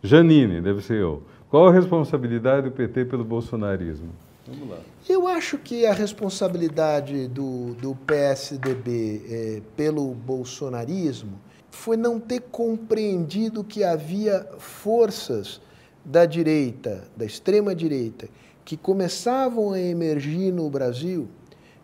Janine, 0.02 0.60
deve 0.60 0.82
ser 0.82 0.96
eu. 0.96 1.22
Qual 1.50 1.68
a 1.68 1.72
responsabilidade 1.72 2.70
do 2.70 2.72
PT 2.72 3.06
pelo 3.06 3.24
bolsonarismo? 3.24 4.10
Vamos 4.48 4.70
lá. 4.70 4.80
Eu 5.08 5.28
acho 5.28 5.60
que 5.60 5.86
a 5.86 5.94
responsabilidade 5.94 7.28
do, 7.28 7.76
do 7.76 7.96
PSDB 7.96 9.22
é, 9.30 9.62
pelo 9.78 10.14
bolsonarismo 10.16 11.40
foi 11.70 11.96
não 11.96 12.20
ter 12.20 12.42
compreendido 12.52 13.64
que 13.64 13.84
havia 13.84 14.48
forças 14.58 15.62
da 16.04 16.26
direita, 16.26 17.04
da 17.16 17.26
extrema-direita, 17.26 18.28
que 18.70 18.78
começavam 18.78 19.72
a 19.72 19.80
emergir 19.80 20.54
no 20.54 20.70
Brasil 20.70 21.28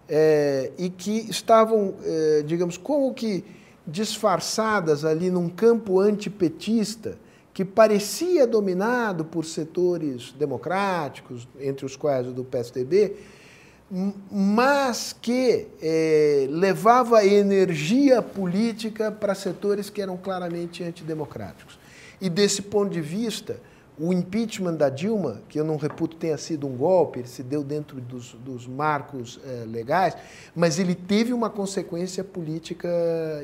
é, 0.07 0.71
e 0.77 0.87
que 0.87 1.27
estavam, 1.31 1.95
é, 2.03 2.43
digamos, 2.45 2.77
como 2.77 3.11
que 3.11 3.43
disfarçadas 3.87 5.03
ali 5.03 5.31
num 5.31 5.49
campo 5.49 5.99
antipetista 5.99 7.17
que 7.55 7.65
parecia 7.65 8.45
dominado 8.45 9.25
por 9.25 9.45
setores 9.45 10.31
democráticos, 10.33 11.47
entre 11.59 11.87
os 11.87 11.95
quais 11.95 12.27
o 12.27 12.31
do 12.31 12.43
PSDB, 12.43 13.15
mas 14.29 15.15
que 15.19 15.67
eh, 15.81 16.45
levava 16.51 17.25
energia 17.25 18.21
política 18.21 19.11
para 19.11 19.33
setores 19.33 19.89
que 19.89 20.03
eram 20.03 20.17
claramente 20.17 20.83
antidemocráticos. 20.83 21.79
E 22.21 22.29
desse 22.29 22.61
ponto 22.61 22.91
de 22.91 23.01
vista, 23.01 23.59
o 23.97 24.11
impeachment 24.11 24.73
da 24.73 24.89
Dilma, 24.89 25.41
que 25.47 25.59
eu 25.59 25.63
não 25.63 25.77
reputo 25.77 26.17
tenha 26.17 26.37
sido 26.37 26.67
um 26.67 26.75
golpe, 26.75 27.19
ele 27.19 27.27
se 27.27 27.41
deu 27.41 27.63
dentro 27.63 28.01
dos, 28.01 28.33
dos 28.33 28.67
marcos 28.67 29.39
eh, 29.45 29.63
legais, 29.67 30.15
mas 30.53 30.79
ele 30.79 30.93
teve 30.93 31.31
uma 31.31 31.49
consequência 31.49 32.23
política 32.23 32.89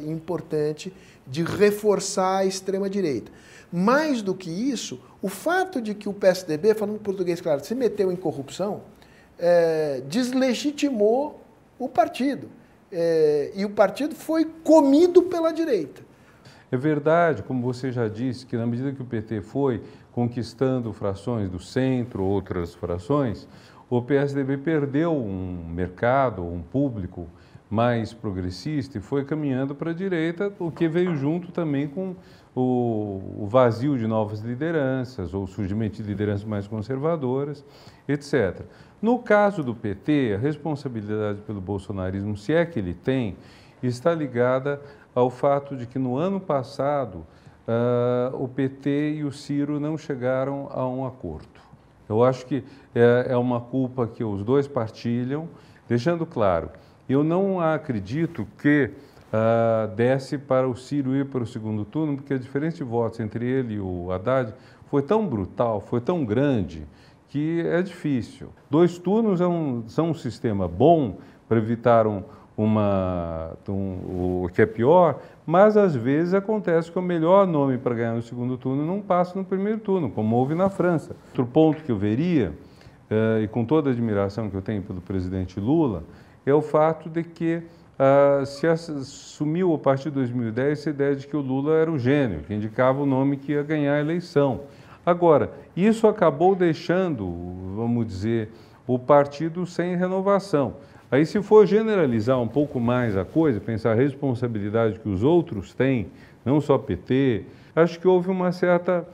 importante 0.05 0.93
de 1.25 1.43
reforçar 1.43 2.39
a 2.39 2.45
extrema-direita. 2.45 3.31
Mais 3.71 4.21
do 4.21 4.35
que 4.35 4.49
isso, 4.49 4.99
o 5.21 5.29
fato 5.29 5.81
de 5.81 5.95
que 5.95 6.09
o 6.09 6.13
PSDB, 6.13 6.73
falando 6.73 6.99
português 6.99 7.39
claro, 7.39 7.63
se 7.63 7.73
meteu 7.73 8.11
em 8.11 8.17
corrupção, 8.17 8.81
é, 9.39 10.01
deslegitimou 10.07 11.41
o 11.79 11.87
partido. 11.87 12.49
É, 12.91 13.51
e 13.55 13.63
o 13.63 13.69
partido 13.69 14.13
foi 14.13 14.43
comido 14.43 15.23
pela 15.23 15.53
direita. 15.53 16.01
É 16.71 16.77
verdade, 16.77 17.43
como 17.43 17.61
você 17.61 17.91
já 17.91 18.07
disse, 18.07 18.45
que 18.45 18.55
na 18.55 18.65
medida 18.65 18.93
que 18.93 19.01
o 19.01 19.05
PT 19.05 19.41
foi 19.41 19.81
conquistando 20.11 20.91
frações 20.91 21.49
do 21.49 21.59
centro, 21.59 22.23
outras 22.23 22.73
frações, 22.73 23.47
o 23.89 24.01
PSDB 24.01 24.57
perdeu 24.57 25.13
um 25.13 25.65
mercado, 25.67 26.43
um 26.43 26.61
público 26.61 27.27
mais 27.69 28.13
progressista 28.13 28.97
e 28.97 29.01
foi 29.01 29.23
caminhando 29.23 29.73
para 29.73 29.91
a 29.91 29.93
direita, 29.93 30.51
o 30.59 30.69
que 30.69 30.87
veio 30.87 31.15
junto 31.15 31.51
também 31.51 31.87
com 31.87 32.15
o, 32.53 33.47
vazio 33.49 33.97
de 33.97 34.05
novas 34.05 34.41
lideranças, 34.41 35.33
ou 35.33 35.47
surgimento 35.47 36.01
de 36.01 36.03
lideranças 36.03 36.43
mais 36.43 36.67
conservadoras, 36.67 37.63
etc. 38.07 38.61
No 39.01 39.19
caso 39.19 39.63
do 39.63 39.73
PT, 39.73 40.33
a 40.35 40.37
responsabilidade 40.37 41.41
pelo 41.41 41.61
bolsonarismo, 41.61 42.35
se 42.37 42.53
é 42.53 42.65
que 42.65 42.77
ele 42.77 42.93
tem, 42.93 43.37
está 43.81 44.13
ligada 44.13 44.81
ao 45.15 45.29
fato 45.29 45.75
de 45.75 45.85
que 45.85 45.97
no 45.97 46.17
ano 46.17 46.39
passado 46.39 47.25
uh, 47.67 48.43
o 48.43 48.47
PT 48.47 49.15
e 49.15 49.23
o 49.23 49.31
Ciro 49.31 49.79
não 49.79 49.97
chegaram 49.97 50.69
a 50.71 50.87
um 50.87 51.05
acordo. 51.05 51.47
Eu 52.07 52.23
acho 52.23 52.45
que 52.45 52.63
é, 52.93 53.27
é 53.29 53.37
uma 53.37 53.61
culpa 53.61 54.07
que 54.07 54.23
os 54.23 54.43
dois 54.43 54.67
partilham, 54.67 55.47
deixando 55.87 56.25
claro, 56.25 56.69
eu 57.07 57.23
não 57.23 57.59
acredito 57.59 58.47
que 58.61 58.91
uh, 59.31 59.95
desce 59.95 60.37
para 60.37 60.67
o 60.67 60.75
Ciro 60.75 61.15
ir 61.15 61.25
para 61.25 61.43
o 61.43 61.47
segundo 61.47 61.85
turno, 61.85 62.17
porque 62.17 62.33
a 62.33 62.37
diferença 62.37 62.77
de 62.77 62.83
votos 62.83 63.19
entre 63.19 63.45
ele 63.45 63.75
e 63.75 63.79
o 63.79 64.11
Haddad 64.11 64.53
foi 64.89 65.01
tão 65.01 65.25
brutal, 65.25 65.79
foi 65.81 66.01
tão 66.01 66.25
grande, 66.25 66.85
que 67.29 67.61
é 67.61 67.81
difícil. 67.81 68.49
Dois 68.69 68.97
turnos 68.97 69.39
é 69.39 69.47
um, 69.47 69.87
são 69.87 70.09
um 70.09 70.13
sistema 70.13 70.67
bom 70.67 71.17
para 71.47 71.57
evitar 71.57 72.05
um, 72.05 72.23
uma, 72.63 73.51
um, 73.67 74.43
o 74.43 74.49
que 74.53 74.61
é 74.61 74.65
pior, 74.65 75.19
mas 75.45 75.75
às 75.75 75.95
vezes 75.95 76.33
acontece 76.33 76.91
que 76.91 76.99
o 76.99 77.01
melhor 77.01 77.47
nome 77.47 77.77
para 77.77 77.95
ganhar 77.95 78.13
no 78.13 78.21
segundo 78.21 78.57
turno 78.57 78.85
não 78.85 79.01
passa 79.01 79.37
no 79.37 79.43
primeiro 79.43 79.79
turno, 79.79 80.09
como 80.09 80.35
houve 80.35 80.53
na 80.53 80.69
França. 80.69 81.15
Outro 81.29 81.45
ponto 81.45 81.83
que 81.83 81.91
eu 81.91 81.97
veria, 81.97 82.53
uh, 83.09 83.41
e 83.41 83.47
com 83.47 83.65
toda 83.65 83.89
a 83.89 83.93
admiração 83.93 84.49
que 84.49 84.55
eu 84.55 84.61
tenho 84.61 84.81
pelo 84.81 85.01
presidente 85.01 85.59
Lula, 85.59 86.03
é 86.45 86.53
o 86.53 86.61
fato 86.61 87.09
de 87.09 87.23
que 87.23 87.63
uh, 87.99 88.45
se 88.45 88.67
assumiu 88.67 89.73
a 89.73 89.77
partir 89.77 90.09
de 90.09 90.15
2010 90.15 90.79
essa 90.79 90.89
ideia 90.89 91.15
de 91.15 91.27
que 91.27 91.35
o 91.35 91.41
Lula 91.41 91.75
era 91.75 91.91
o 91.91 91.97
gênio, 91.97 92.41
que 92.41 92.53
indicava 92.53 93.01
o 93.01 93.05
nome 93.05 93.37
que 93.37 93.53
ia 93.53 93.63
ganhar 93.63 93.95
a 93.95 93.99
eleição. 93.99 94.61
Agora, 95.05 95.51
isso 95.75 96.07
acabou 96.07 96.55
deixando, 96.55 97.25
vamos 97.75 98.05
dizer, 98.05 98.51
o 98.85 98.99
partido 98.99 99.65
sem 99.65 99.95
renovação. 99.95 100.75
Aí, 101.11 101.25
se 101.25 101.41
for 101.41 101.67
generalizar 101.67 102.39
um 102.39 102.47
pouco 102.47 102.79
mais 102.79 103.17
a 103.17 103.25
coisa, 103.25 103.59
pensar 103.59 103.91
a 103.91 103.95
responsabilidade 103.95 104.97
que 104.97 105.09
os 105.09 105.23
outros 105.23 105.73
têm, 105.73 106.07
não 106.45 106.61
só 106.61 106.77
PT, 106.77 107.43
acho 107.75 107.99
que 107.99 108.07
houve 108.07 108.29
uma 108.29 108.53
certa 108.53 109.05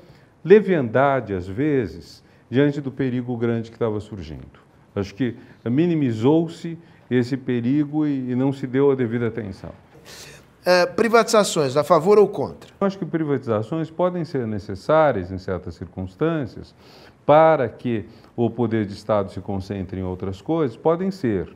leviandade, 0.46 1.34
às 1.34 1.48
vezes, 1.48 2.24
diante 2.52 2.80
do 2.80 2.92
perigo 2.92 3.36
grande 3.36 3.72
que 3.72 3.76
estava 3.76 4.00
surgindo. 4.00 4.60
Acho 4.96 5.16
que 5.16 5.36
minimizou-se 5.66 6.78
esse 7.10 7.36
perigo 7.36 8.06
e, 8.06 8.36
não 8.36 8.54
se 8.54 8.68
deu 8.68 8.92
a 8.92 8.96
devida 8.96 9.28
atenção. 9.28 9.72
É, 10.64 10.86
privatizações, 10.86 11.76
a 11.78 11.84
favor 11.84 12.20
ou 12.20 12.28
contra? 12.28 12.70
Acho 12.80 13.00
que 13.00 13.06
privatizações 13.06 13.90
podem 13.90 14.24
ser 14.24 14.46
necessárias 14.46 15.32
em 15.32 15.40
certas 15.40 15.74
circunstâncias 15.74 16.76
para 17.26 17.68
que 17.68 18.06
o 18.36 18.50
poder 18.50 18.86
de 18.86 18.94
Estado 18.94 19.32
se 19.32 19.42
concentre 19.42 20.00
em 20.00 20.04
outras 20.04 20.42
coisas, 20.42 20.78
podem 20.78 21.10
ser. 21.10 21.50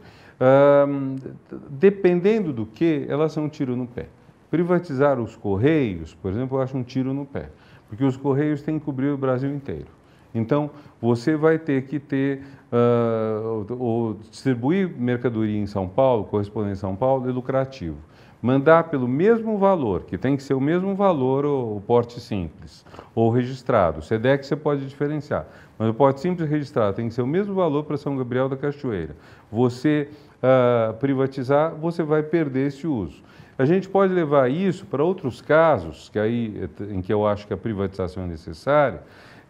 Dependendo 1.69 2.51
do 2.51 2.65
que, 2.65 3.05
elas 3.07 3.31
são 3.31 3.45
um 3.45 3.49
tiro 3.49 3.75
no 3.75 3.87
pé. 3.87 4.07
Privatizar 4.49 5.19
os 5.19 5.35
Correios, 5.35 6.13
por 6.15 6.31
exemplo, 6.31 6.57
eu 6.57 6.61
acho 6.61 6.77
um 6.77 6.83
tiro 6.83 7.13
no 7.13 7.25
pé, 7.25 7.49
porque 7.87 8.03
os 8.03 8.17
Correios 8.17 8.61
têm 8.61 8.79
que 8.79 8.85
cobrir 8.85 9.09
o 9.09 9.17
Brasil 9.17 9.53
inteiro. 9.53 9.87
Então, 10.33 10.69
você 11.01 11.35
vai 11.35 11.59
ter 11.59 11.83
que 11.83 11.99
ter, 11.99 12.41
uh, 12.71 13.65
ou 13.77 14.13
distribuir 14.29 14.89
mercadoria 14.97 15.57
em 15.57 15.67
São 15.67 15.87
Paulo, 15.87 16.23
correspondente 16.25 16.73
em 16.73 16.79
São 16.79 16.95
Paulo, 16.95 17.29
é 17.29 17.31
lucrativo. 17.31 17.97
Mandar 18.41 18.85
pelo 18.85 19.07
mesmo 19.07 19.57
valor, 19.57 20.03
que 20.03 20.17
tem 20.17 20.35
que 20.35 20.41
ser 20.41 20.55
o 20.55 20.61
mesmo 20.61 20.95
valor 20.95 21.45
o, 21.45 21.81
porte 21.85 22.19
simples, 22.19 22.83
ou 23.13 23.29
registrado. 23.29 23.99
O 23.99 24.01
SEDEC 24.01 24.45
você 24.45 24.55
pode 24.55 24.87
diferenciar, 24.87 25.45
mas 25.77 25.89
o 25.89 25.93
porte 25.93 26.21
simples 26.21 26.49
registrado 26.49 26.95
tem 26.95 27.07
que 27.07 27.13
ser 27.13 27.21
o 27.21 27.27
mesmo 27.27 27.53
valor 27.53 27.83
para 27.83 27.97
São 27.97 28.17
Gabriel 28.17 28.49
da 28.49 28.57
Cachoeira. 28.57 29.15
Você 29.51 30.09
uh, 30.41 30.93
privatizar, 30.95 31.75
você 31.75 32.01
vai 32.01 32.23
perder 32.23 32.67
esse 32.67 32.87
uso. 32.87 33.21
A 33.57 33.65
gente 33.65 33.87
pode 33.87 34.11
levar 34.11 34.49
isso 34.49 34.87
para 34.87 35.03
outros 35.03 35.39
casos, 35.39 36.09
que 36.09 36.17
aí, 36.17 36.67
em 36.89 36.99
que 36.99 37.13
eu 37.13 37.27
acho 37.27 37.45
que 37.45 37.53
a 37.53 37.57
privatização 37.57 38.23
é 38.23 38.27
necessária, 38.27 39.03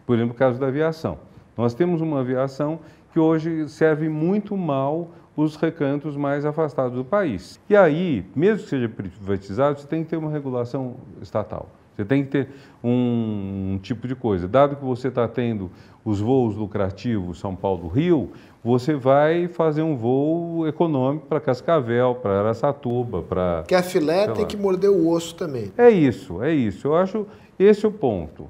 por 0.04 0.16
exemplo, 0.16 0.34
o 0.34 0.36
caso 0.36 0.60
da 0.60 0.66
aviação. 0.66 1.18
Nós 1.56 1.72
temos 1.72 2.02
uma 2.02 2.20
aviação 2.20 2.80
que 3.12 3.18
hoje 3.18 3.68
serve 3.68 4.08
muito 4.08 4.56
mal 4.56 5.10
os 5.36 5.56
recantos 5.56 6.16
mais 6.16 6.44
afastados 6.44 6.96
do 6.96 7.04
país. 7.04 7.58
E 7.68 7.76
aí, 7.76 8.24
mesmo 8.34 8.64
que 8.64 8.70
seja 8.70 8.88
privatizado, 8.88 9.80
você 9.80 9.86
tem 9.86 10.04
que 10.04 10.10
ter 10.10 10.16
uma 10.16 10.30
regulação 10.30 10.96
estatal. 11.20 11.68
Você 11.96 12.04
tem 12.04 12.24
que 12.24 12.30
ter 12.30 12.48
um, 12.82 13.74
um 13.74 13.78
tipo 13.82 14.08
de 14.08 14.14
coisa. 14.14 14.48
Dado 14.48 14.76
que 14.76 14.84
você 14.84 15.08
está 15.08 15.28
tendo 15.28 15.70
os 16.04 16.20
voos 16.20 16.56
lucrativos 16.56 17.38
São 17.38 17.54
Paulo-Rio, 17.54 18.30
você 18.64 18.94
vai 18.94 19.48
fazer 19.48 19.82
um 19.82 19.96
voo 19.96 20.66
econômico 20.66 21.26
para 21.26 21.40
Cascavel, 21.40 22.14
para 22.14 22.40
Aracatuba, 22.40 23.22
para... 23.22 23.64
Que 23.66 23.74
a 23.74 23.82
filé 23.82 24.28
tem 24.28 24.46
que 24.46 24.56
morder 24.56 24.90
o 24.90 25.08
osso 25.08 25.34
também. 25.34 25.72
É 25.76 25.90
isso, 25.90 26.42
é 26.42 26.52
isso. 26.52 26.88
Eu 26.88 26.96
acho 26.96 27.26
esse 27.58 27.84
é 27.84 27.88
o 27.88 27.92
ponto. 27.92 28.48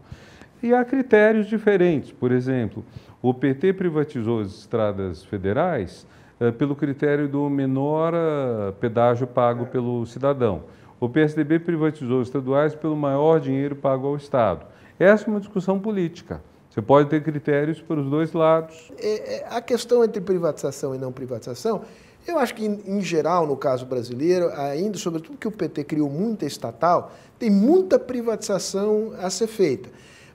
E 0.62 0.72
há 0.72 0.84
critérios 0.84 1.46
diferentes. 1.46 2.12
Por 2.12 2.30
exemplo, 2.30 2.84
o 3.20 3.34
PT 3.34 3.72
privatizou 3.72 4.40
as 4.40 4.48
estradas 4.48 5.24
federais 5.24 6.06
pelo 6.50 6.74
critério 6.74 7.28
do 7.28 7.48
menor 7.48 8.12
uh, 8.14 8.72
pedágio 8.80 9.26
pago 9.26 9.66
pelo 9.66 10.04
cidadão. 10.06 10.64
O 10.98 11.08
PSDB 11.08 11.58
privatizou 11.58 12.20
os 12.20 12.28
estaduais 12.28 12.74
pelo 12.74 12.96
maior 12.96 13.38
dinheiro 13.38 13.76
pago 13.76 14.06
ao 14.06 14.16
Estado. 14.16 14.66
Essa 14.98 15.24
é 15.24 15.28
uma 15.28 15.40
discussão 15.40 15.78
política. 15.78 16.40
Você 16.70 16.80
pode 16.80 17.10
ter 17.10 17.22
critérios 17.22 17.80
para 17.80 18.00
os 18.00 18.08
dois 18.08 18.32
lados. 18.32 18.90
É, 18.98 19.36
é, 19.36 19.46
a 19.50 19.60
questão 19.60 20.02
entre 20.02 20.20
privatização 20.20 20.94
e 20.94 20.98
não 20.98 21.12
privatização, 21.12 21.82
eu 22.26 22.38
acho 22.38 22.54
que, 22.54 22.64
em, 22.64 22.80
em 22.86 23.00
geral, 23.02 23.46
no 23.46 23.56
caso 23.56 23.84
brasileiro, 23.84 24.48
ainda, 24.52 24.96
sobretudo 24.96 25.36
que 25.36 25.48
o 25.48 25.50
PT 25.50 25.84
criou 25.84 26.08
muita 26.08 26.46
estatal, 26.46 27.12
tem 27.38 27.50
muita 27.50 27.98
privatização 27.98 29.12
a 29.20 29.28
ser 29.28 29.48
feita. 29.48 29.90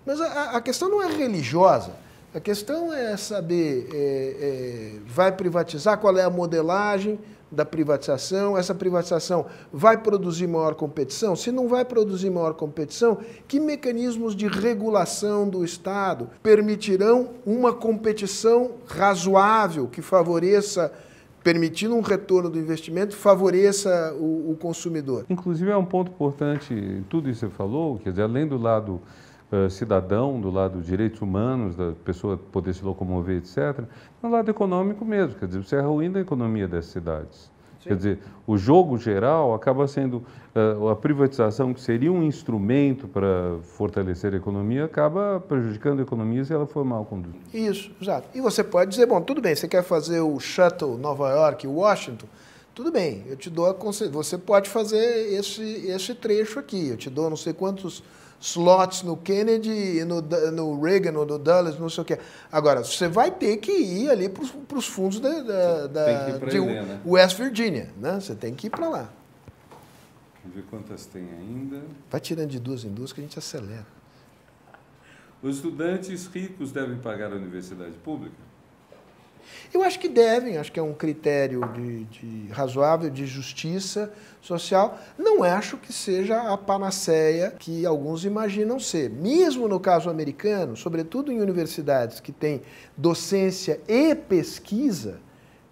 Mas 0.06 0.22
a, 0.22 0.58
a 0.58 0.62
questão 0.62 0.90
não 0.90 1.02
é 1.02 1.08
religiosa. 1.08 1.92
A 2.36 2.40
questão 2.42 2.94
é 2.94 3.16
saber, 3.16 3.88
é, 3.94 3.96
é, 3.98 4.92
vai 5.08 5.32
privatizar, 5.32 5.98
qual 5.98 6.18
é 6.18 6.24
a 6.24 6.30
modelagem 6.30 7.18
da 7.50 7.64
privatização, 7.64 8.58
essa 8.58 8.76
privatização 8.76 9.46
vai 9.72 9.98
produzir 9.98 10.46
maior 10.46 10.76
competição? 10.76 11.38
Se 11.38 11.54
não 11.54 11.70
vai 11.70 11.86
produzir 11.86 12.30
maior 12.30 12.54
competição, 12.54 13.18
que 13.48 13.62
mecanismos 13.62 14.36
de 14.36 14.46
regulação 14.46 15.48
do 15.48 15.64
Estado 15.64 16.30
permitirão 16.44 17.30
uma 17.46 17.74
competição 17.74 18.72
razoável 18.86 19.88
que 19.88 20.02
favoreça 20.02 20.92
permitindo 21.42 21.96
um 21.96 22.02
retorno 22.02 22.50
do 22.50 22.60
investimento, 22.60 23.16
favoreça 23.16 24.14
o, 24.20 24.52
o 24.52 24.58
consumidor. 24.58 25.26
Inclusive, 25.30 25.72
é 25.72 25.78
um 25.78 25.86
ponto 25.86 26.12
importante, 26.12 27.06
tudo 27.10 27.30
isso 27.30 27.46
que 27.46 27.52
você 27.52 27.58
falou, 27.58 27.98
quer 28.00 28.10
dizer, 28.10 28.24
além 28.24 28.46
do 28.46 28.58
lado 28.58 29.02
uh, 29.52 29.70
cidadão, 29.70 30.40
do 30.40 30.50
lado 30.50 30.78
dos 30.78 30.86
direitos 30.86 31.22
humanos, 31.22 31.76
da 31.76 31.94
pessoa 32.04 32.38
poder 32.38 32.74
se 32.74 32.84
locomover, 32.84 33.38
etc., 33.38 33.84
no 34.22 34.30
lado 34.30 34.50
econômico 34.50 35.06
mesmo, 35.06 35.40
quer 35.40 35.48
dizer, 35.48 35.64
você 35.64 35.76
é 35.76 35.82
ruim 35.82 36.12
da 36.12 36.20
economia 36.20 36.68
das 36.68 36.86
cidades. 36.86 37.52
Sim. 37.82 37.90
Quer 37.90 37.96
dizer, 37.96 38.20
o 38.46 38.58
jogo 38.58 38.98
geral 38.98 39.54
acaba 39.54 39.88
sendo 39.88 40.24
uh, 40.56 40.90
a 40.90 40.96
privatização, 40.96 41.74
que 41.74 41.82
seria 41.82 42.12
um 42.12 42.24
instrumento 42.24 43.08
para 43.08 43.58
fortalecer 43.62 44.34
a 44.34 44.38
economia, 44.38 44.86
acaba 44.86 45.40
prejudicando 45.40 46.00
a 46.00 46.04
economia 46.04 46.44
se 46.44 46.54
ela 46.54 46.66
for 46.66 46.84
mal 46.84 47.06
conduzida. 47.06 47.44
Isso, 47.54 47.92
exato. 48.02 48.28
E 48.34 48.42
você 48.42 48.64
pode 48.64 48.92
dizer, 48.92 49.06
bom, 49.06 49.22
tudo 49.22 49.42
bem, 49.42 49.56
você 49.56 49.68
quer 49.68 49.84
fazer 49.84 50.22
o 50.22 50.40
shuttle 50.40 50.98
Nova 50.98 51.30
York, 51.30 51.68
Washington, 51.68 52.28
tudo 52.78 52.92
bem, 52.92 53.24
eu 53.28 53.36
te 53.36 53.50
dou 53.50 53.66
a 53.66 53.74
você 54.12 54.38
pode 54.38 54.70
fazer 54.70 55.34
esse, 55.34 55.64
esse 55.88 56.14
trecho 56.14 56.60
aqui, 56.60 56.90
eu 56.90 56.96
te 56.96 57.10
dou 57.10 57.28
não 57.28 57.36
sei 57.36 57.52
quantos 57.52 58.04
slots 58.40 59.04
no 59.04 59.18
Kennedy, 59.18 60.04
no, 60.06 60.22
no 60.22 60.82
Reagan, 60.82 61.18
ou 61.18 61.26
no 61.26 61.38
Dulles, 61.38 61.80
não 61.80 61.90
sei 61.90 62.02
o 62.02 62.06
quê. 62.06 62.20
Agora, 62.52 62.84
você 62.84 63.08
vai 63.08 63.32
ter 63.32 63.58
que 63.58 63.72
ir 63.72 64.10
ali 64.10 64.30
para 64.30 64.78
os 64.78 64.88
fundos 64.88 65.20
da, 65.20 65.42
da, 65.42 65.88
da 65.88 66.38
de 66.38 66.58
ele, 66.58 66.82
né? 66.82 67.02
West 67.06 67.38
Virginia, 67.38 67.90
né? 67.98 68.20
Você 68.20 68.36
tem 68.36 68.54
que 68.54 68.68
ir 68.68 68.70
para 68.70 68.88
lá. 68.88 69.10
Vamos 70.44 70.56
ver 70.56 70.64
quantas 70.70 71.06
tem 71.06 71.24
ainda. 71.24 71.82
Vai 72.10 72.22
tirando 72.22 72.50
de 72.50 72.60
duas 72.60 72.84
em 72.84 72.90
duas 72.90 73.12
que 73.12 73.20
a 73.20 73.24
gente 73.24 73.38
acelera. 73.38 73.86
Os 75.42 75.58
estudantes 75.58 76.26
ricos 76.28 76.72
devem 76.72 76.98
pagar 76.98 77.32
a 77.32 77.36
universidade 77.36 77.94
pública? 78.04 78.47
Eu 79.74 79.84
acho 79.84 80.00
que 80.00 80.08
devem, 80.08 80.58
acho 80.58 80.72
que 80.72 80.80
é 80.80 80.84
um 80.84 80.94
critério 80.94 81.62
de, 81.74 82.04
de, 82.06 82.48
razoável 82.52 83.10
de 83.10 83.26
justiça 83.26 84.12
social. 84.42 84.98
Não 85.18 85.44
acho 85.44 85.78
que 85.78 85.92
seja 85.92 86.54
a 86.54 86.58
panaceia 86.58 87.52
que 87.52 87.86
alguns 87.86 88.24
imaginam 88.24 88.80
ser. 88.80 89.10
Mesmo 89.10 89.68
no 89.68 89.80
caso 89.80 90.10
americano, 90.10 90.76
sobretudo 90.78 91.32
em 91.32 91.42
universidades 91.42 92.20
que 92.20 92.32
têm 92.32 92.62
docência 92.96 93.82
e 93.88 94.16
pesquisa, 94.16 95.20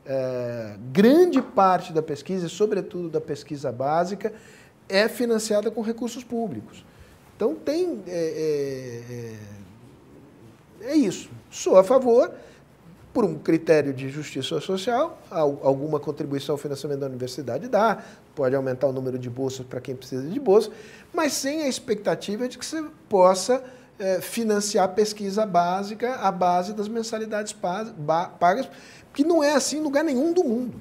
é, 0.06 0.76
grande 0.92 1.42
parte 1.42 1.92
da 1.92 2.02
pesquisa, 2.02 2.48
sobretudo 2.48 3.10
da 3.10 3.22
pesquisa 3.22 3.72
básica, 3.72 4.34
é 4.88 5.08
financiada 5.08 5.72
com 5.72 5.82
recursos 5.82 6.24
públicos. 6.24 6.86
Então 7.36 7.56
tem. 7.56 8.04
é, 8.08 9.36
é, 10.82 10.88
é, 10.88 10.92
é 10.92 10.96
isso. 10.96 11.30
Sou 11.50 11.78
a 11.78 11.84
favor 11.84 12.32
por 13.16 13.24
um 13.24 13.36
critério 13.36 13.94
de 13.94 14.10
justiça 14.10 14.60
social, 14.60 15.18
alguma 15.32 16.02
contribuição 16.02 16.56
ao 16.56 16.58
financiamento 16.58 17.00
da 17.00 17.06
universidade 17.06 17.70
dá, 17.70 18.04
pode 18.36 18.54
aumentar 18.54 18.88
o 18.88 18.92
número 18.92 19.18
de 19.18 19.30
bolsas 19.30 19.66
para 19.66 19.80
quem 19.80 19.96
precisa 19.96 20.28
de 20.30 20.38
bolsa, 20.38 20.70
mas 21.14 21.32
sem 21.32 21.64
a 21.64 21.70
expectativa 21.70 22.46
de 22.46 22.58
que 22.58 22.66
você 22.66 22.84
possa 23.08 23.64
é, 23.98 24.20
financiar 24.20 24.90
pesquisa 24.90 25.46
básica 25.46 26.16
à 26.16 26.30
base 26.30 26.74
das 26.74 26.90
mensalidades 26.90 27.54
pagas, 27.54 28.70
que 29.14 29.24
não 29.24 29.42
é 29.42 29.54
assim 29.54 29.78
em 29.78 29.82
lugar 29.82 30.04
nenhum 30.04 30.34
do 30.34 30.44
mundo. 30.44 30.78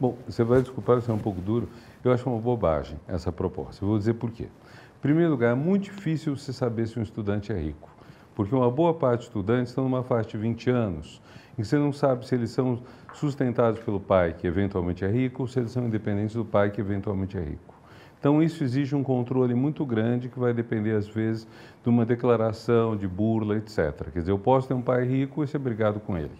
Bom, 0.00 0.18
você 0.26 0.42
vai 0.42 0.60
desculpar 0.60 1.00
se 1.02 1.08
é 1.08 1.14
um 1.14 1.18
pouco 1.18 1.40
duro, 1.40 1.68
eu 2.02 2.10
acho 2.10 2.28
uma 2.28 2.40
bobagem 2.40 2.98
essa 3.06 3.30
proposta. 3.30 3.84
Eu 3.84 3.90
vou 3.90 3.98
dizer 3.98 4.14
por 4.14 4.32
quê. 4.32 4.48
Em 4.96 5.00
primeiro 5.00 5.30
lugar, 5.30 5.52
é 5.52 5.54
muito 5.54 5.84
difícil 5.84 6.36
você 6.36 6.52
saber 6.52 6.88
se 6.88 6.98
um 6.98 7.02
estudante 7.02 7.52
é 7.52 7.56
rico, 7.56 7.88
porque 8.34 8.52
uma 8.52 8.72
boa 8.72 8.92
parte 8.92 9.18
dos 9.18 9.28
estudantes 9.28 9.68
estão 9.68 9.84
numa 9.84 10.02
faixa 10.02 10.30
de 10.30 10.38
20 10.38 10.70
anos, 10.70 11.22
e 11.56 11.64
você 11.64 11.78
não 11.78 11.92
sabe 11.92 12.26
se 12.26 12.34
eles 12.34 12.50
são 12.50 12.80
sustentados 13.12 13.80
pelo 13.80 14.00
pai, 14.00 14.34
que 14.34 14.46
eventualmente 14.46 15.04
é 15.04 15.10
rico, 15.10 15.42
ou 15.42 15.48
se 15.48 15.60
eles 15.60 15.70
são 15.70 15.86
independentes 15.86 16.34
do 16.34 16.44
pai, 16.44 16.70
que 16.70 16.80
eventualmente 16.80 17.36
é 17.36 17.40
rico. 17.40 17.74
Então, 18.18 18.42
isso 18.42 18.64
exige 18.64 18.96
um 18.96 19.02
controle 19.02 19.54
muito 19.54 19.84
grande 19.84 20.30
que 20.30 20.38
vai 20.38 20.54
depender, 20.54 20.96
às 20.96 21.06
vezes, 21.06 21.46
de 21.82 21.88
uma 21.90 22.06
declaração, 22.06 22.96
de 22.96 23.06
burla, 23.06 23.56
etc. 23.58 24.10
Quer 24.12 24.20
dizer, 24.20 24.32
eu 24.32 24.38
posso 24.38 24.66
ter 24.66 24.74
um 24.74 24.80
pai 24.80 25.04
rico 25.04 25.44
e 25.44 25.46
ser 25.46 25.58
brigado 25.58 26.00
com 26.00 26.16
ele. 26.16 26.32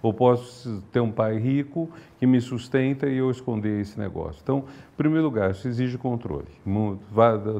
Ou 0.00 0.14
posso 0.14 0.82
ter 0.92 1.00
um 1.00 1.10
pai 1.10 1.38
rico 1.38 1.90
que 2.18 2.26
me 2.26 2.40
sustenta 2.40 3.08
e 3.08 3.18
eu 3.18 3.30
esconder 3.30 3.80
esse 3.80 3.98
negócio. 3.98 4.40
Então, 4.42 4.58
em 4.58 4.96
primeiro 4.96 5.24
lugar, 5.24 5.50
isso 5.50 5.66
exige 5.66 5.98
controle. 5.98 6.48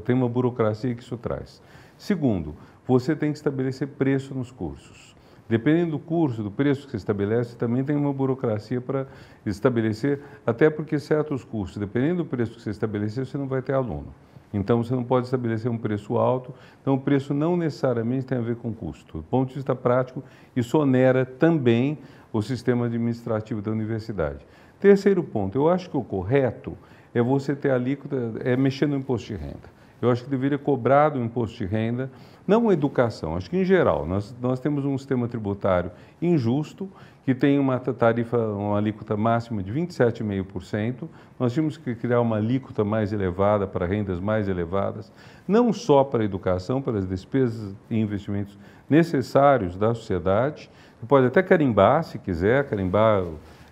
Tem 0.04 0.14
uma 0.14 0.28
burocracia 0.28 0.94
que 0.94 1.02
isso 1.02 1.16
traz. 1.16 1.60
Segundo, 1.98 2.54
você 2.86 3.14
tem 3.14 3.32
que 3.32 3.38
estabelecer 3.38 3.88
preço 3.88 4.34
nos 4.34 4.50
cursos. 4.50 5.11
Dependendo 5.48 5.92
do 5.92 5.98
curso, 5.98 6.42
do 6.42 6.50
preço 6.50 6.86
que 6.86 6.92
se 6.92 6.96
estabelece, 6.96 7.56
também 7.56 7.84
tem 7.84 7.96
uma 7.96 8.12
burocracia 8.12 8.80
para 8.80 9.06
estabelecer, 9.44 10.20
até 10.46 10.70
porque 10.70 10.98
certos 10.98 11.44
cursos, 11.44 11.76
dependendo 11.76 12.22
do 12.22 12.28
preço 12.28 12.52
que 12.52 12.62
você 12.62 12.70
estabelecer, 12.70 13.26
você 13.26 13.36
não 13.36 13.46
vai 13.46 13.60
ter 13.60 13.74
aluno. 13.74 14.14
Então, 14.54 14.82
você 14.84 14.94
não 14.94 15.02
pode 15.02 15.26
estabelecer 15.26 15.70
um 15.70 15.78
preço 15.78 16.18
alto. 16.18 16.54
Então, 16.80 16.94
o 16.94 17.00
preço 17.00 17.32
não 17.32 17.56
necessariamente 17.56 18.26
tem 18.26 18.38
a 18.38 18.42
ver 18.42 18.56
com 18.56 18.72
custo. 18.72 19.18
Do 19.18 19.24
ponto 19.24 19.48
de 19.48 19.54
vista 19.54 19.74
prático, 19.74 20.22
isso 20.54 20.78
onera 20.78 21.24
também 21.24 21.98
o 22.32 22.42
sistema 22.42 22.86
administrativo 22.86 23.62
da 23.62 23.70
universidade. 23.70 24.46
Terceiro 24.78 25.22
ponto, 25.22 25.56
eu 25.56 25.68
acho 25.68 25.88
que 25.88 25.96
o 25.96 26.04
correto 26.04 26.76
é 27.14 27.22
você 27.22 27.54
ter 27.54 27.70
alíquota, 27.70 28.32
é 28.40 28.56
mexer 28.56 28.86
no 28.86 28.96
imposto 28.96 29.28
de 29.28 29.36
renda. 29.36 29.81
Eu 30.02 30.10
acho 30.10 30.24
que 30.24 30.30
deveria 30.30 30.58
cobrar 30.58 31.10
do 31.10 31.22
imposto 31.22 31.56
de 31.56 31.64
renda, 31.64 32.10
não 32.44 32.72
educação, 32.72 33.36
acho 33.36 33.48
que 33.48 33.56
em 33.56 33.64
geral, 33.64 34.04
nós, 34.04 34.34
nós 34.42 34.58
temos 34.58 34.84
um 34.84 34.98
sistema 34.98 35.28
tributário 35.28 35.92
injusto, 36.20 36.90
que 37.24 37.32
tem 37.36 37.56
uma 37.56 37.78
tarifa, 37.78 38.36
uma 38.36 38.76
alíquota 38.76 39.16
máxima 39.16 39.62
de 39.62 39.72
27,5%. 39.72 41.08
Nós 41.38 41.52
tínhamos 41.52 41.76
que 41.76 41.94
criar 41.94 42.20
uma 42.20 42.36
alíquota 42.36 42.84
mais 42.84 43.12
elevada 43.12 43.64
para 43.64 43.86
rendas 43.86 44.18
mais 44.18 44.48
elevadas, 44.48 45.12
não 45.46 45.72
só 45.72 46.02
para 46.02 46.22
a 46.22 46.24
educação, 46.24 46.82
para 46.82 46.98
as 46.98 47.06
despesas 47.06 47.72
e 47.88 47.96
investimentos 47.96 48.58
necessários 48.90 49.76
da 49.76 49.94
sociedade. 49.94 50.68
Você 50.98 51.06
pode 51.06 51.26
até 51.28 51.44
carimbar, 51.44 52.02
se 52.02 52.18
quiser, 52.18 52.68
carimbar 52.68 53.22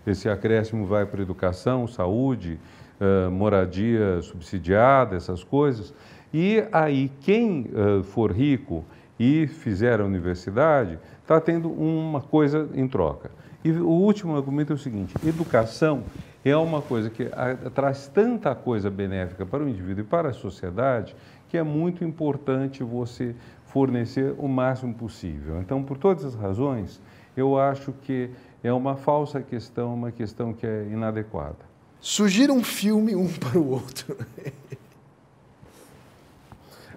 esse 0.06 0.28
acréscimo 0.28 0.86
vai 0.86 1.04
para 1.04 1.20
educação, 1.20 1.88
saúde, 1.88 2.58
moradia 3.32 4.22
subsidiada, 4.22 5.16
essas 5.16 5.42
coisas. 5.42 5.92
E 6.32 6.64
aí, 6.70 7.10
quem 7.20 7.70
uh, 7.72 8.02
for 8.04 8.32
rico 8.32 8.84
e 9.18 9.46
fizer 9.46 10.00
a 10.00 10.04
universidade, 10.04 10.98
está 11.20 11.40
tendo 11.40 11.70
uma 11.70 12.20
coisa 12.20 12.68
em 12.74 12.88
troca. 12.88 13.30
E 13.62 13.70
o 13.70 13.90
último 13.90 14.34
argumento 14.34 14.72
é 14.72 14.76
o 14.76 14.78
seguinte: 14.78 15.14
educação 15.26 16.02
é 16.44 16.56
uma 16.56 16.80
coisa 16.80 17.10
que 17.10 17.28
traz 17.74 18.06
tanta 18.06 18.54
coisa 18.54 18.90
benéfica 18.90 19.44
para 19.44 19.62
o 19.62 19.68
indivíduo 19.68 20.02
e 20.02 20.06
para 20.06 20.30
a 20.30 20.32
sociedade 20.32 21.14
que 21.50 21.58
é 21.58 21.62
muito 21.62 22.04
importante 22.04 22.82
você 22.82 23.34
fornecer 23.66 24.34
o 24.38 24.48
máximo 24.48 24.94
possível. 24.94 25.60
Então, 25.60 25.82
por 25.82 25.98
todas 25.98 26.24
as 26.24 26.34
razões, 26.34 27.00
eu 27.36 27.58
acho 27.58 27.92
que 27.92 28.30
é 28.62 28.72
uma 28.72 28.96
falsa 28.96 29.42
questão, 29.42 29.92
uma 29.92 30.12
questão 30.12 30.52
que 30.52 30.64
é 30.64 30.86
inadequada. 30.90 31.58
Sugira 32.00 32.52
um 32.52 32.62
filme 32.62 33.16
um 33.16 33.28
para 33.34 33.58
o 33.58 33.70
outro. 33.70 34.16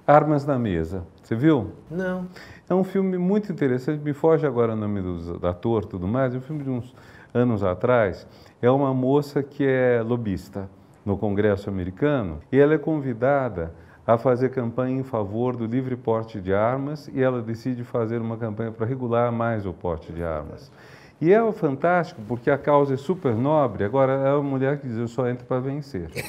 Armas 0.06 0.46
na 0.46 0.60
Mesa. 0.60 1.06
Você 1.22 1.34
viu? 1.34 1.72
Não. 1.90 2.28
É 2.70 2.76
um 2.76 2.84
filme 2.84 3.18
muito 3.18 3.52
interessante, 3.52 4.04
me 4.04 4.12
foge 4.12 4.46
agora 4.46 4.74
o 4.74 4.76
nome 4.76 5.02
do, 5.02 5.48
ator 5.48 5.84
e 5.84 5.88
tudo 5.88 6.06
mais, 6.06 6.36
é 6.36 6.38
um 6.38 6.42
filme 6.42 6.62
de 6.62 6.70
uns 6.70 6.94
anos 7.34 7.64
atrás. 7.64 8.28
É 8.62 8.70
uma 8.70 8.94
moça 8.94 9.42
que 9.42 9.66
é 9.66 10.02
lobista 10.02 10.70
no 11.06 11.18
Congresso 11.18 11.70
americano 11.70 12.40
e 12.52 12.60
ela 12.60 12.74
é 12.74 12.78
convidada 12.78 13.74
a 14.06 14.18
fazer 14.18 14.50
campanha 14.50 15.00
em 15.00 15.04
favor 15.04 15.56
do 15.56 15.66
livre 15.66 15.96
porte 15.96 16.42
de 16.42 16.54
armas 16.54 17.08
e 17.08 17.22
ela 17.22 17.42
decide 17.42 17.86
fazer 17.86 18.20
uma 18.20 18.36
campanha 18.36 18.72
para 18.74 18.86
regular 18.86 19.32
mais 19.32 19.66
o 19.66 19.72
porte 19.72 20.12
de 20.12 20.22
armas. 20.22 20.70
E 21.22 21.32
é 21.32 21.52
fantástico 21.52 22.22
porque 22.28 22.50
a 22.50 22.58
causa 22.58 22.96
é 22.96 22.98
super 22.98 23.34
nobre. 23.34 23.84
Agora, 23.84 24.14
é 24.14 24.34
uma 24.34 24.44
mulher 24.44 24.80
que 24.80 24.88
diz: 24.88 24.98
Eu 24.98 25.08
só 25.08 25.28
entro 25.28 25.46
para 25.46 25.60
vencer. 25.60 26.10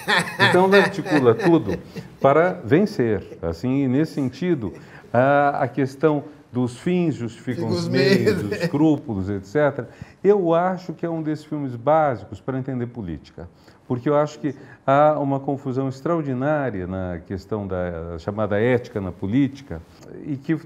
Então, 0.48 0.66
ela 0.66 0.78
articula 0.78 1.34
tudo 1.34 1.78
para 2.20 2.60
vencer. 2.64 3.38
Assim, 3.42 3.88
nesse 3.88 4.12
sentido, 4.12 4.72
a, 5.12 5.62
a 5.62 5.68
questão 5.68 6.24
dos 6.54 6.78
fins 6.78 7.16
justificam 7.16 7.66
os 7.66 7.88
meios, 7.88 8.44
os 8.44 8.52
escrúpulos, 8.52 9.28
etc. 9.28 9.86
Eu 10.22 10.54
acho 10.54 10.92
que 10.92 11.04
é 11.04 11.10
um 11.10 11.20
desses 11.20 11.44
filmes 11.44 11.74
básicos 11.74 12.40
para 12.40 12.56
entender 12.56 12.86
política, 12.86 13.48
porque 13.88 14.08
eu 14.08 14.16
acho 14.16 14.38
que 14.38 14.54
há 14.86 15.18
uma 15.18 15.40
confusão 15.40 15.88
extraordinária 15.88 16.86
na 16.86 17.18
questão 17.26 17.66
da 17.66 18.16
chamada 18.18 18.60
ética 18.60 19.00
na 19.00 19.10
política 19.10 19.82
e 20.24 20.36
que 20.36 20.56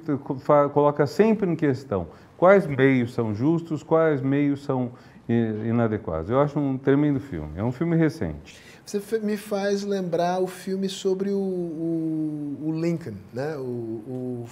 coloca 0.75 1.07
sempre 1.07 1.51
em 1.51 1.57
questão 1.57 2.07
quais 2.39 2.67
meios 2.67 3.13
são 3.13 3.35
justos, 3.35 3.83
quais 3.83 4.23
meios 4.23 4.65
são 4.65 4.93
inadequados. 5.29 6.31
Eu 6.31 6.41
acho 6.41 6.59
um 6.59 6.79
tremendo 6.79 7.21
filme. 7.21 7.59
É 7.59 7.63
um 7.63 7.73
filme 7.73 7.95
recente. 7.95 8.57
Você 8.87 9.19
me 9.19 9.37
faz 9.37 9.83
lembrar 9.83 10.41
o 10.41 10.47
filme 10.47 10.89
sobre 10.89 11.29
o, 11.29 11.39
o, 11.39 12.57
o 12.63 12.81
Lincoln, 12.81 13.17
né? 13.35 13.55
O, 13.59 14.47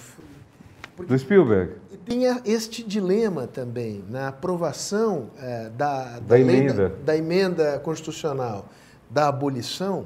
do 1.07 1.17
Spielberg. 1.17 1.73
Tinha 2.05 2.41
este 2.45 2.83
dilema 2.83 3.47
também 3.47 4.03
na 4.07 4.27
aprovação 4.27 5.31
é, 5.39 5.69
da, 5.69 6.03
da, 6.03 6.19
da, 6.19 6.39
emenda. 6.39 6.89
da, 6.89 6.95
da 7.05 7.17
emenda 7.17 7.79
constitucional 7.79 8.67
da 9.09 9.27
abolição. 9.27 10.05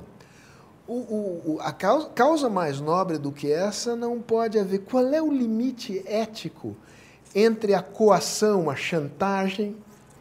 O, 0.88 0.94
o, 0.94 1.58
a 1.62 1.72
causa, 1.72 2.10
causa 2.10 2.50
mais 2.50 2.80
nobre 2.80 3.18
do 3.18 3.32
que 3.32 3.52
essa 3.52 3.96
não 3.96 4.22
pode 4.22 4.58
haver. 4.60 4.80
Qual 4.80 5.06
é 5.14 5.22
o 5.22 5.32
limite 5.32 6.02
ético 6.06 6.76
entre 7.34 7.74
a 7.74 7.82
coação, 7.82 8.70
a 8.70 8.76
chantagem, 8.76 9.76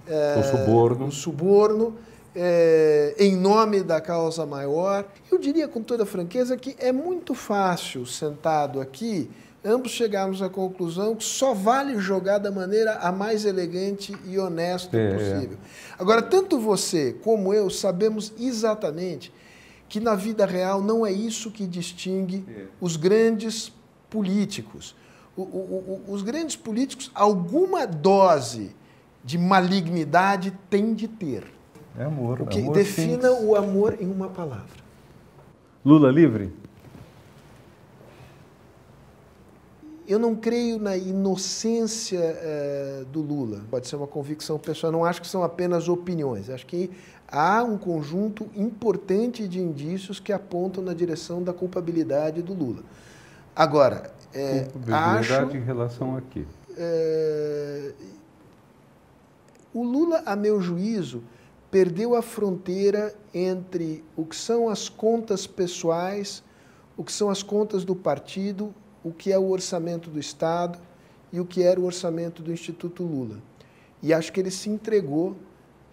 é, 0.06 0.38
o 0.38 0.42
suborno, 0.42 1.06
o 1.06 1.12
suborno 1.12 1.96
é, 2.34 3.14
em 3.18 3.36
nome 3.36 3.82
da 3.82 4.00
causa 4.00 4.46
maior? 4.46 5.04
Eu 5.30 5.38
diria 5.38 5.68
com 5.68 5.82
toda 5.82 6.06
franqueza 6.06 6.56
que 6.56 6.76
é 6.78 6.92
muito 6.92 7.34
fácil, 7.34 8.06
sentado 8.06 8.80
aqui, 8.80 9.30
ambos 9.64 9.92
chegarmos 9.92 10.40
à 10.42 10.48
conclusão 10.48 11.14
que 11.14 11.24
só 11.24 11.52
vale 11.52 11.98
jogar 11.98 12.38
da 12.38 12.50
maneira 12.50 12.94
a 12.94 13.12
mais 13.12 13.44
elegante 13.44 14.16
e 14.26 14.38
honesta 14.38 14.96
é, 14.96 15.12
possível. 15.12 15.58
Agora, 15.98 16.22
tanto 16.22 16.58
você 16.58 17.14
como 17.22 17.52
eu 17.52 17.68
sabemos 17.68 18.32
exatamente 18.38 19.32
que 19.88 20.00
na 20.00 20.14
vida 20.14 20.46
real 20.46 20.80
não 20.80 21.04
é 21.04 21.12
isso 21.12 21.50
que 21.50 21.66
distingue 21.66 22.44
é. 22.48 22.64
os 22.80 22.96
grandes 22.96 23.72
políticos 24.08 24.94
o, 25.42 26.02
o, 26.08 26.12
os 26.12 26.22
grandes 26.22 26.56
políticos, 26.56 27.10
alguma 27.14 27.86
dose 27.86 28.74
de 29.24 29.38
malignidade 29.38 30.52
tem 30.68 30.94
de 30.94 31.08
ter. 31.08 31.44
É 31.98 32.04
amor. 32.04 32.42
O 32.42 32.46
que 32.46 32.60
amor 32.60 32.74
defina 32.74 33.28
simples. 33.28 33.48
o 33.48 33.56
amor 33.56 33.96
em 34.00 34.10
uma 34.10 34.28
palavra. 34.28 34.80
Lula 35.84 36.10
livre? 36.10 36.52
Eu 40.06 40.18
não 40.18 40.34
creio 40.34 40.78
na 40.78 40.96
inocência 40.96 42.20
uh, 42.20 43.04
do 43.06 43.20
Lula. 43.20 43.62
Pode 43.70 43.86
ser 43.86 43.96
uma 43.96 44.08
convicção 44.08 44.58
pessoal. 44.58 44.92
Não 44.92 45.04
acho 45.04 45.20
que 45.20 45.28
são 45.28 45.44
apenas 45.44 45.88
opiniões. 45.88 46.50
Acho 46.50 46.66
que 46.66 46.90
há 47.28 47.62
um 47.62 47.78
conjunto 47.78 48.48
importante 48.56 49.46
de 49.46 49.60
indícios 49.60 50.18
que 50.18 50.32
apontam 50.32 50.82
na 50.82 50.92
direção 50.92 51.42
da 51.42 51.52
culpabilidade 51.52 52.42
do 52.42 52.52
Lula. 52.52 52.82
Agora, 53.60 54.10
é, 54.32 54.68
acho, 54.90 55.54
em 55.54 55.60
relação 55.60 56.16
a 56.16 56.22
quê? 56.22 56.46
É, 56.78 57.92
o 59.74 59.82
Lula, 59.84 60.22
a 60.24 60.34
meu 60.34 60.62
juízo, 60.62 61.22
perdeu 61.70 62.16
a 62.16 62.22
fronteira 62.22 63.14
entre 63.34 64.02
o 64.16 64.24
que 64.24 64.34
são 64.34 64.70
as 64.70 64.88
contas 64.88 65.46
pessoais, 65.46 66.42
o 66.96 67.04
que 67.04 67.12
são 67.12 67.28
as 67.28 67.42
contas 67.42 67.84
do 67.84 67.94
partido, 67.94 68.74
o 69.04 69.12
que 69.12 69.30
é 69.30 69.38
o 69.38 69.50
orçamento 69.50 70.08
do 70.08 70.18
Estado 70.18 70.78
e 71.30 71.38
o 71.38 71.44
que 71.44 71.62
era 71.62 71.78
o 71.78 71.84
orçamento 71.84 72.42
do 72.42 72.50
Instituto 72.50 73.02
Lula. 73.02 73.36
E 74.02 74.14
acho 74.14 74.32
que 74.32 74.40
ele 74.40 74.50
se 74.50 74.70
entregou 74.70 75.36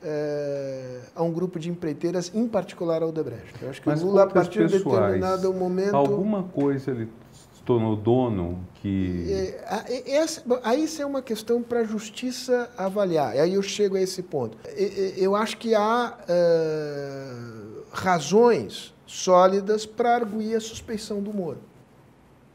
é, 0.01 1.01
a 1.13 1.21
um 1.21 1.34
grupo 1.34 1.60
de 1.60 1.69
empreiteiras, 1.69 2.32
em 2.34 2.47
particular 2.47 3.03
ao 3.03 3.10
Odebrecht. 3.10 3.62
Eu 3.62 3.69
acho 3.69 3.82
que 3.82 3.89
Mas 3.89 4.01
o 4.01 4.06
Lula, 4.06 4.23
a 4.23 4.27
partir 4.27 4.69
pessoais, 4.69 4.84
de 4.84 5.19
determinado 5.19 5.53
momento... 5.53 5.97
Alguma 5.97 6.43
coisa 6.43 6.91
ele 6.91 7.10
tornou 7.67 7.97
dono 7.97 8.65
que. 8.75 9.25
É, 9.30 10.10
essa, 10.10 10.41
aí 10.63 10.86
isso 10.86 11.01
é 11.01 11.06
uma 11.06 11.21
questão 11.21 11.62
para 11.62 11.82
a 11.82 11.84
justiça 11.84 12.71
avaliar. 12.77 13.34
Aí 13.34 13.56
eu 13.56 13.62
chego 13.62 13.97
a 13.97 14.01
esse 14.01 14.23
ponto. 14.23 14.58
Eu 15.17 15.36
acho 15.36 15.58
que 15.58 15.75
há 15.75 16.17
uh, 16.17 17.84
razões 17.91 18.95
sólidas 19.06 19.86
para 19.86 20.15
arguir 20.15 20.56
a 20.56 20.62
suspeição 20.62 21.21
do 21.21 21.34
Moro. 21.34 21.60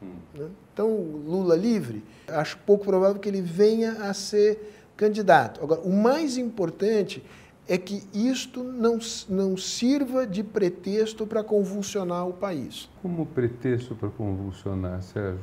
Hum. 0.01 0.15
Né? 0.33 0.47
Então, 0.73 0.89
Lula 0.89 1.55
livre, 1.55 2.03
acho 2.27 2.57
pouco 2.65 2.83
provável 2.83 3.19
que 3.21 3.29
ele 3.29 3.41
venha 3.41 3.91
a 4.09 4.15
ser 4.15 4.73
candidato. 4.97 5.61
Agora, 5.63 5.81
o 5.81 5.91
mais 5.91 6.39
importante 6.39 7.23
é 7.67 7.77
que 7.77 8.03
isto 8.13 8.63
não, 8.63 8.99
não 9.29 9.55
sirva 9.55 10.27
de 10.27 10.43
pretexto 10.43 11.25
para 11.25 11.43
convulsionar 11.43 12.27
o 12.27 12.33
país. 12.33 12.89
Como 13.01 13.25
pretexto 13.25 13.95
para 13.95 14.09
convulsionar, 14.09 15.01
Sérgio? 15.01 15.39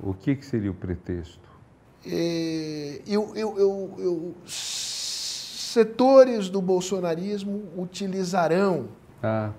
O 0.00 0.14
que, 0.14 0.36
que 0.36 0.44
seria 0.44 0.70
o 0.70 0.74
pretexto? 0.74 1.48
É, 2.06 3.00
eu, 3.06 3.32
eu, 3.34 3.58
eu, 3.58 3.94
eu, 3.98 4.34
setores 4.46 6.48
do 6.48 6.62
bolsonarismo 6.62 7.64
utilizarão 7.76 8.88
ah. 9.22 9.50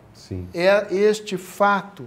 É 0.53 0.93
este 0.93 1.37
fato 1.37 2.05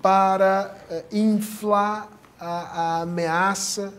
para 0.00 0.76
é, 0.88 1.04
inflar 1.12 2.08
a, 2.38 2.48
a 2.48 3.00
ameaça 3.02 3.92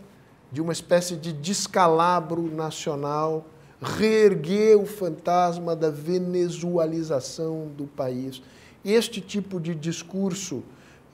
de 0.54 0.62
uma 0.62 0.72
espécie 0.72 1.16
de 1.16 1.32
descalabro 1.32 2.42
nacional, 2.42 3.44
reerguer 3.82 4.78
o 4.78 4.86
fantasma 4.86 5.74
da 5.74 5.90
venezualização 5.90 7.66
do 7.76 7.86
país. 7.88 8.40
Este 8.84 9.20
tipo 9.20 9.58
de 9.58 9.74
discurso 9.74 10.62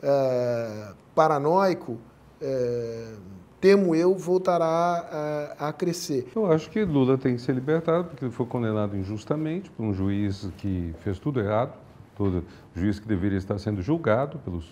uh, 0.02 0.94
paranoico 1.14 1.92
uh, 1.92 3.18
temo 3.58 3.94
eu, 3.94 4.14
voltará 4.14 5.56
a, 5.58 5.68
a, 5.68 5.72
crescer. 5.72 6.30
Eu 6.36 6.52
acho 6.52 6.68
que 6.68 6.84
Lula 6.84 7.16
tem 7.16 7.34
que 7.34 7.40
ser 7.40 7.54
libertado, 7.54 8.08
porque 8.08 8.26
ele 8.26 8.32
foi 8.32 8.44
condenado 8.44 8.94
injustamente 8.94 9.70
por 9.70 9.84
um 9.84 9.94
juiz 9.94 10.50
que 10.58 10.94
fez 10.98 11.18
tudo 11.18 11.40
errado, 11.40 11.72
todo 12.14 12.44
juiz 12.74 12.98
que 12.98 13.08
deveria 13.08 13.38
estar 13.38 13.58
sendo 13.58 13.80
julgado 13.80 14.38
pelos, 14.40 14.68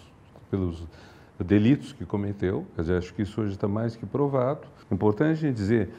pelos 0.51 0.87
delitos 1.45 1.93
que 1.93 2.05
cometeu. 2.05 2.67
Quer 2.75 2.83
dizer, 2.83 2.97
acho 2.99 3.15
que 3.15 3.23
isso 3.23 3.41
hoje 3.41 3.53
está 3.53 3.67
mais 3.67 3.97
que 3.97 4.05
provado. 4.05 4.61
Importante 4.91 5.33
a 5.33 5.35
gente 5.35 5.55
dizer, 5.55 5.91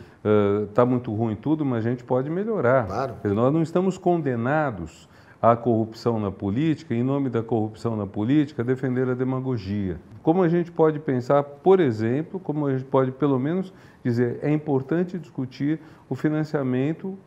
está 0.68 0.84
uh, 0.84 0.88
muito 0.88 1.14
ruim 1.14 1.36
tudo, 1.36 1.66
mas 1.66 1.86
a 1.86 1.90
gente 1.90 2.04
pode 2.04 2.30
melhorar. 2.30 2.86
Claro. 2.86 3.16
Dizer, 3.24 3.34
nós 3.34 3.52
não 3.54 3.62
estamos 3.62 3.98
condenados 3.98 5.09
à 5.42 5.56
corrupção 5.56 6.20
na 6.20 6.32
política, 6.32 6.94
em 6.94 7.04
nome 7.04 7.30
da 7.30 7.42
corrupção 7.42 7.96
na 7.96 8.06
política, 8.06 8.64
defender 8.64 9.08
a 9.08 9.14
demagogia. 9.14 10.00
Como 10.22 10.44
a 10.44 10.50
gente 10.50 10.72
pode 10.72 11.00
pensar, 11.00 11.44
por 11.44 11.80
exemplo, 11.80 12.40
como 12.40 12.68
a 12.68 12.74
gente 12.74 12.86
pode 12.86 13.12
pelo 13.12 13.40
menos 13.40 13.74
dizer, 14.04 14.40
é 14.42 14.52
importante 14.52 15.18
discutir 15.18 15.80
o 16.10 16.16
financiamento 16.16 17.18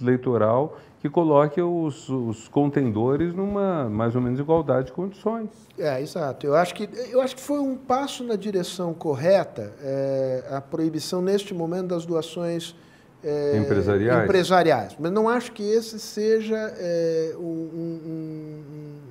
eleitoral 0.00 0.76
que 1.00 1.08
coloque 1.08 1.60
os, 1.60 2.08
os 2.08 2.48
contendores 2.48 3.34
numa 3.34 3.88
mais 3.88 4.14
ou 4.14 4.20
menos 4.20 4.38
igualdade 4.38 4.86
de 4.86 4.92
condições. 4.92 5.48
É, 5.78 6.00
exato. 6.00 6.46
Eu 6.46 6.54
acho 6.54 6.74
que, 6.74 6.88
eu 7.10 7.20
acho 7.20 7.36
que 7.36 7.42
foi 7.42 7.60
um 7.60 7.76
passo 7.76 8.24
na 8.24 8.36
direção 8.36 8.92
correta 8.92 9.72
é, 9.80 10.44
a 10.50 10.60
proibição, 10.60 11.22
neste 11.22 11.54
momento, 11.54 11.88
das 11.88 12.04
doações 12.04 12.74
é, 13.22 13.56
empresariais. 13.56 14.24
empresariais. 14.24 14.96
Mas 14.98 15.12
não 15.12 15.28
acho 15.28 15.52
que 15.52 15.62
esse 15.62 15.98
seja 15.98 16.56
é, 16.56 17.34
um, 17.36 17.42
um, 17.42 18.62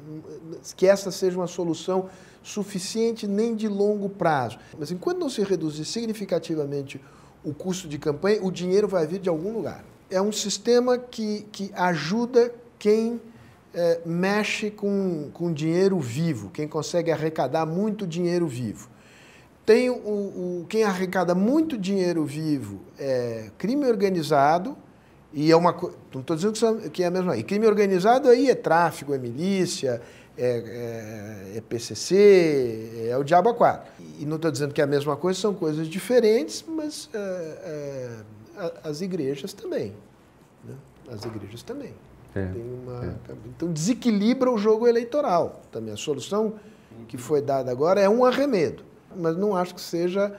um, 0.08 0.56
que 0.76 0.88
essa 0.88 1.12
seja 1.12 1.38
uma 1.38 1.48
solução 1.48 2.10
suficiente 2.42 3.28
nem 3.28 3.56
de 3.56 3.68
longo 3.68 4.10
prazo. 4.10 4.58
Mas 4.78 4.92
enquanto 4.92 5.20
não 5.20 5.30
se 5.30 5.44
reduzir 5.44 5.86
significativamente 5.86 7.02
o 7.44 7.54
custo 7.54 7.88
de 7.88 7.98
campanha, 7.98 8.40
o 8.42 8.52
dinheiro 8.52 8.88
vai 8.88 9.06
vir 9.06 9.20
de 9.20 9.30
algum 9.30 9.52
lugar. 9.54 9.84
É 10.10 10.22
um 10.22 10.32
sistema 10.32 10.98
que, 10.98 11.46
que 11.52 11.72
ajuda 11.76 12.54
quem 12.80 13.20
é, 13.74 14.00
mexe 14.06 14.72
com, 14.72 15.30
com 15.34 15.52
dinheiro 15.52 16.00
vivo, 16.00 16.50
quem 16.50 16.68
consegue 16.68 17.12
arrecadar 17.12 17.66
muito 17.66 18.08
dinheiro 18.08 18.48
vivo. 18.48 18.90
Tem 19.68 19.90
o, 19.90 19.96
o, 19.96 20.66
quem 20.70 20.86
arrecada 20.86 21.36
muito 21.36 21.78
dinheiro 21.78 22.24
vivo 22.24 22.80
é 22.98 23.52
crime 23.58 23.86
organizado, 23.86 24.78
e 25.34 25.52
é 25.52 25.56
uma 25.58 25.74
Não 26.14 26.22
estou 26.22 26.38
dizendo 26.38 26.90
que 26.90 27.04
é 27.04 27.08
a 27.08 27.12
mesma. 27.12 27.36
E 27.36 27.44
crime 27.44 27.68
organizado 27.68 28.30
aí 28.30 28.50
é 28.50 28.56
tráfico, 28.56 29.14
é 29.14 29.18
milícia, 29.18 30.02
é, 30.38 31.52
é, 31.54 31.58
é 31.58 31.62
PCC, 31.68 33.10
é 33.10 33.18
o 33.18 33.26
diabo 33.26 33.50
a 33.50 33.54
quatro. 33.54 33.92
E 34.18 34.26
não 34.26 34.38
estou 34.38 34.50
dizendo 34.50 34.74
que 34.74 34.80
é 34.80 34.86
a 34.86 34.88
mesma 34.88 35.18
coisa, 35.18 35.38
são 35.38 35.54
coisas 35.54 35.90
diferentes, 35.90 36.64
mas 36.66 37.10
é, 37.14 37.20
é 38.56 38.72
as 38.86 39.02
igrejas 39.02 39.52
também. 39.52 39.94
Né? 40.64 40.76
As 41.12 41.26
igrejas 41.26 41.62
também. 41.62 41.94
É, 42.34 42.40
uma, 42.40 43.06
é. 43.06 43.34
então 43.48 43.70
desequilibra 43.74 44.50
o 44.50 44.58
jogo 44.58 44.88
eleitoral 44.88 45.62
também. 45.74 45.94
A 45.94 45.98
solução 45.98 46.54
que 47.10 47.18
foi 47.18 47.42
dada 47.42 47.70
agora 47.70 48.00
é 48.00 48.08
um 48.08 48.24
arremedo 48.24 48.88
mas 49.16 49.38
não 49.38 49.56
acho 49.56 49.76
que 49.76 49.82
seja 49.82 50.36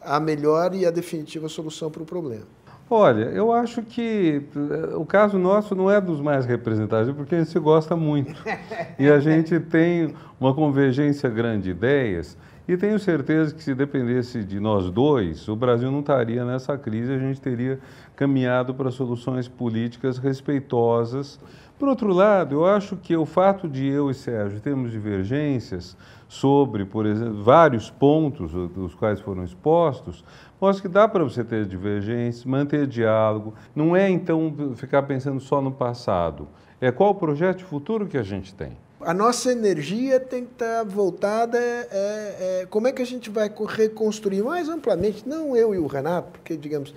a 0.00 0.20
melhor 0.20 0.74
e 0.74 0.86
a 0.86 0.90
definitiva 0.90 1.48
solução 1.48 1.90
para 1.90 2.02
o 2.02 2.06
problema. 2.06 2.46
Olha, 2.88 3.24
eu 3.24 3.52
acho 3.52 3.82
que 3.82 4.42
eh, 4.54 4.94
o 4.94 5.04
caso 5.04 5.38
nosso 5.38 5.74
não 5.74 5.90
é 5.90 6.00
dos 6.00 6.20
mais 6.20 6.46
representativos, 6.46 7.16
porque 7.16 7.34
a 7.34 7.38
gente 7.38 7.50
se 7.50 7.58
gosta 7.58 7.96
muito. 7.96 8.40
e 8.96 9.08
a 9.08 9.18
gente 9.18 9.58
tem 9.58 10.14
uma 10.38 10.54
convergência 10.54 11.28
grande 11.28 11.64
de 11.64 11.70
ideias. 11.70 12.38
E 12.68 12.76
tenho 12.76 12.98
certeza 12.98 13.54
que 13.54 13.62
se 13.62 13.74
dependesse 13.74 14.44
de 14.44 14.60
nós 14.60 14.90
dois, 14.90 15.48
o 15.48 15.56
Brasil 15.56 15.90
não 15.90 16.00
estaria 16.00 16.44
nessa 16.44 16.78
crise, 16.78 17.12
a 17.12 17.18
gente 17.18 17.40
teria 17.40 17.78
caminhado 18.14 18.72
para 18.72 18.90
soluções 18.90 19.48
políticas 19.48 20.18
respeitosas. 20.18 21.40
Por 21.78 21.88
outro 21.88 22.12
lado, 22.12 22.54
eu 22.54 22.66
acho 22.66 22.96
que 22.96 23.16
o 23.16 23.26
fato 23.26 23.68
de 23.68 23.86
eu 23.86 24.10
e 24.10 24.14
Sérgio 24.14 24.60
termos 24.60 24.90
divergências 24.90 25.96
sobre, 26.28 26.84
por 26.84 27.06
exemplo, 27.06 27.42
vários 27.42 27.90
pontos 27.90 28.52
dos 28.52 28.94
quais 28.94 29.20
foram 29.20 29.44
expostos, 29.44 30.24
mostra 30.60 30.82
que 30.82 30.88
dá 30.88 31.06
para 31.06 31.22
você 31.22 31.44
ter 31.44 31.66
divergências, 31.66 32.44
manter 32.44 32.86
diálogo. 32.86 33.54
Não 33.74 33.94
é, 33.94 34.08
então, 34.10 34.74
ficar 34.74 35.02
pensando 35.02 35.40
só 35.40 35.60
no 35.60 35.70
passado. 35.70 36.48
É 36.80 36.90
qual 36.90 37.10
o 37.10 37.14
projeto 37.14 37.64
futuro 37.64 38.06
que 38.06 38.18
a 38.18 38.22
gente 38.22 38.54
tem. 38.54 38.76
A 39.00 39.14
nossa 39.14 39.52
energia 39.52 40.18
tem 40.18 40.44
que 40.44 40.52
estar 40.52 40.84
voltada 40.84 41.58
é, 41.58 42.62
é, 42.62 42.66
como 42.68 42.88
é 42.88 42.92
que 42.92 43.02
a 43.02 43.06
gente 43.06 43.30
vai 43.30 43.50
reconstruir 43.68 44.42
mais 44.42 44.68
amplamente, 44.68 45.28
não 45.28 45.54
eu 45.56 45.74
e 45.74 45.78
o 45.78 45.86
Renato, 45.86 46.30
porque, 46.32 46.56
digamos, 46.56 46.94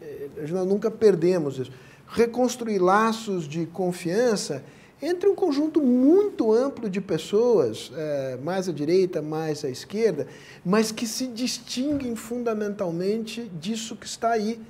é, 0.00 0.28
nós 0.48 0.66
nunca 0.66 0.90
perdemos 0.90 1.58
isso. 1.58 1.72
Reconstruir 2.06 2.78
laços 2.78 3.48
de 3.48 3.66
confiança 3.66 4.62
entre 5.02 5.28
um 5.28 5.34
conjunto 5.34 5.80
muito 5.80 6.52
amplo 6.52 6.90
de 6.90 7.00
pessoas, 7.00 7.90
é, 7.96 8.38
mais 8.42 8.68
à 8.68 8.72
direita, 8.72 9.22
mais 9.22 9.64
à 9.64 9.70
esquerda, 9.70 10.26
mas 10.64 10.92
que 10.92 11.06
se 11.06 11.26
distinguem 11.26 12.14
fundamentalmente 12.14 13.50
disso 13.58 13.96
que 13.96 14.06
está 14.06 14.30
aí, 14.32 14.60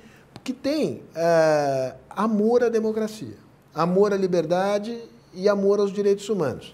que 0.43 0.53
tem 0.53 1.01
é, 1.15 1.95
amor 2.09 2.63
à 2.63 2.69
democracia, 2.69 3.35
amor 3.75 4.13
à 4.13 4.17
liberdade 4.17 4.97
e 5.33 5.47
amor 5.49 5.79
aos 5.79 5.91
direitos 5.91 6.27
humanos. 6.29 6.73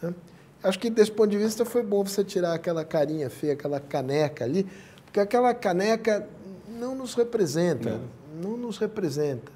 Né? 0.00 0.14
Acho 0.62 0.78
que 0.78 0.88
desse 0.88 1.10
ponto 1.10 1.30
de 1.30 1.38
vista 1.38 1.64
foi 1.64 1.82
bom 1.82 2.04
você 2.04 2.22
tirar 2.22 2.54
aquela 2.54 2.84
carinha 2.84 3.28
feia, 3.28 3.54
aquela 3.54 3.80
caneca 3.80 4.44
ali, 4.44 4.66
porque 5.04 5.18
aquela 5.18 5.52
caneca 5.52 6.28
não 6.68 6.94
nos 6.94 7.14
representa, 7.14 8.00
não, 8.40 8.52
não 8.52 8.56
nos 8.56 8.78
representa. 8.78 9.50